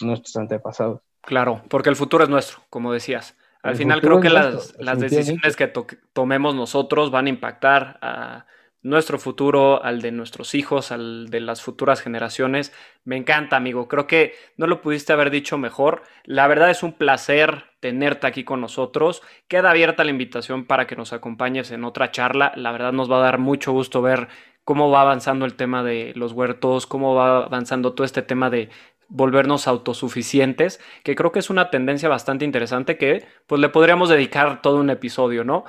nuestros 0.00 0.36
antepasados. 0.36 1.00
Claro, 1.26 1.62
porque 1.68 1.90
el 1.90 1.96
futuro 1.96 2.24
es 2.24 2.30
nuestro, 2.30 2.62
como 2.70 2.92
decías. 2.92 3.36
Al 3.62 3.74
final 3.74 4.00
creo 4.00 4.20
que 4.20 4.30
las, 4.30 4.76
las 4.78 5.00
decisiones 5.00 5.56
que 5.56 5.72
tomemos 6.12 6.54
nosotros 6.54 7.10
van 7.10 7.26
a 7.26 7.30
impactar 7.30 7.98
a 8.00 8.46
nuestro 8.82 9.18
futuro, 9.18 9.82
al 9.82 10.00
de 10.00 10.12
nuestros 10.12 10.54
hijos, 10.54 10.92
al 10.92 11.28
de 11.28 11.40
las 11.40 11.60
futuras 11.60 12.00
generaciones. 12.00 12.72
Me 13.04 13.16
encanta, 13.16 13.56
amigo. 13.56 13.88
Creo 13.88 14.06
que 14.06 14.34
no 14.56 14.68
lo 14.68 14.80
pudiste 14.80 15.12
haber 15.12 15.30
dicho 15.30 15.58
mejor. 15.58 16.02
La 16.22 16.46
verdad 16.46 16.70
es 16.70 16.84
un 16.84 16.92
placer 16.92 17.64
tenerte 17.80 18.28
aquí 18.28 18.44
con 18.44 18.60
nosotros. 18.60 19.22
Queda 19.48 19.70
abierta 19.70 20.04
la 20.04 20.12
invitación 20.12 20.66
para 20.66 20.86
que 20.86 20.94
nos 20.94 21.12
acompañes 21.12 21.72
en 21.72 21.82
otra 21.82 22.12
charla. 22.12 22.52
La 22.54 22.70
verdad 22.70 22.92
nos 22.92 23.10
va 23.10 23.16
a 23.16 23.22
dar 23.22 23.38
mucho 23.38 23.72
gusto 23.72 24.00
ver 24.00 24.28
cómo 24.62 24.90
va 24.90 25.00
avanzando 25.00 25.44
el 25.44 25.54
tema 25.54 25.82
de 25.82 26.12
los 26.14 26.32
huertos, 26.32 26.86
cómo 26.86 27.16
va 27.16 27.44
avanzando 27.44 27.94
todo 27.94 28.04
este 28.04 28.22
tema 28.22 28.50
de 28.50 28.68
volvernos 29.08 29.68
autosuficientes, 29.68 30.80
que 31.04 31.14
creo 31.14 31.32
que 31.32 31.38
es 31.38 31.50
una 31.50 31.70
tendencia 31.70 32.08
bastante 32.08 32.44
interesante 32.44 32.98
que 32.98 33.24
pues 33.46 33.60
le 33.60 33.68
podríamos 33.68 34.08
dedicar 34.08 34.62
todo 34.62 34.78
un 34.80 34.90
episodio, 34.90 35.44
¿no? 35.44 35.64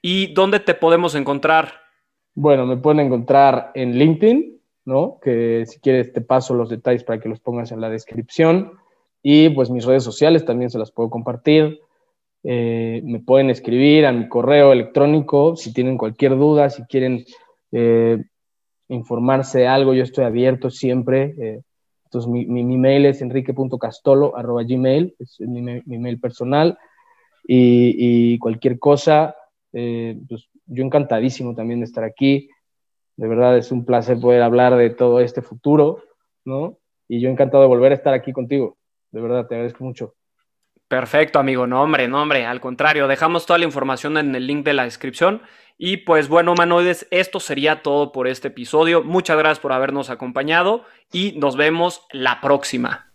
¿Y 0.00 0.32
dónde 0.34 0.60
te 0.60 0.74
podemos 0.74 1.14
encontrar? 1.14 1.82
Bueno, 2.34 2.66
me 2.66 2.76
pueden 2.76 3.00
encontrar 3.00 3.70
en 3.74 3.98
LinkedIn, 3.98 4.60
¿no? 4.84 5.18
Que 5.22 5.64
si 5.66 5.80
quieres 5.80 6.12
te 6.12 6.20
paso 6.20 6.54
los 6.54 6.70
detalles 6.70 7.04
para 7.04 7.20
que 7.20 7.28
los 7.28 7.40
pongas 7.40 7.72
en 7.72 7.80
la 7.80 7.88
descripción. 7.88 8.72
Y 9.22 9.50
pues 9.50 9.70
mis 9.70 9.84
redes 9.84 10.02
sociales 10.02 10.44
también 10.44 10.70
se 10.70 10.78
las 10.78 10.90
puedo 10.90 11.08
compartir. 11.08 11.80
Eh, 12.44 13.00
me 13.04 13.20
pueden 13.20 13.50
escribir 13.50 14.04
a 14.06 14.12
mi 14.12 14.28
correo 14.28 14.72
electrónico 14.72 15.54
si 15.54 15.72
tienen 15.72 15.96
cualquier 15.96 16.36
duda, 16.36 16.70
si 16.70 16.82
quieren 16.84 17.24
eh, 17.70 18.24
informarse 18.88 19.60
de 19.60 19.68
algo, 19.68 19.94
yo 19.94 20.02
estoy 20.02 20.24
abierto 20.24 20.70
siempre. 20.70 21.34
Eh, 21.38 21.60
entonces 22.12 22.30
mi, 22.30 22.44
mi, 22.44 22.76
mail 22.76 23.06
es 23.06 23.22
enrique.castolo.gmail, 23.22 25.16
es 25.18 25.40
mi, 25.40 25.62
mi, 25.62 25.98
mail 25.98 26.20
personal. 26.20 26.76
Y, 27.48 28.34
y 28.34 28.38
cualquier 28.38 28.78
cosa, 28.78 29.34
pues 29.72 30.50
yo 30.66 30.84
encantadísimo 30.84 31.54
también 31.54 31.80
de 31.80 31.86
estar 31.86 32.04
aquí. 32.04 32.50
De 33.16 33.28
verdad 33.28 33.56
es 33.56 33.72
un 33.72 33.86
placer 33.86 34.20
poder 34.20 34.42
hablar 34.42 34.76
de 34.76 34.90
todo 34.90 35.20
este 35.20 35.40
futuro, 35.40 36.02
¿no? 36.44 36.76
Y 37.08 37.18
yo 37.20 37.30
encantado 37.30 37.62
de 37.62 37.68
volver 37.68 37.92
a 37.92 37.94
estar 37.94 38.12
aquí 38.12 38.30
contigo. 38.30 38.76
De 39.10 39.22
verdad, 39.22 39.46
te 39.46 39.54
agradezco 39.54 39.82
mucho. 39.82 40.14
Perfecto, 40.92 41.38
amigo. 41.38 41.66
No, 41.66 41.82
hombre, 41.82 42.06
no, 42.06 42.20
hombre. 42.20 42.44
Al 42.44 42.60
contrario, 42.60 43.08
dejamos 43.08 43.46
toda 43.46 43.58
la 43.58 43.64
información 43.64 44.18
en 44.18 44.34
el 44.34 44.46
link 44.46 44.62
de 44.62 44.74
la 44.74 44.84
descripción. 44.84 45.40
Y 45.78 45.96
pues 45.96 46.28
bueno, 46.28 46.52
humanoides, 46.52 47.08
esto 47.10 47.40
sería 47.40 47.80
todo 47.80 48.12
por 48.12 48.28
este 48.28 48.48
episodio. 48.48 49.02
Muchas 49.02 49.38
gracias 49.38 49.58
por 49.60 49.72
habernos 49.72 50.10
acompañado 50.10 50.84
y 51.10 51.32
nos 51.38 51.56
vemos 51.56 52.06
la 52.12 52.42
próxima. 52.42 53.11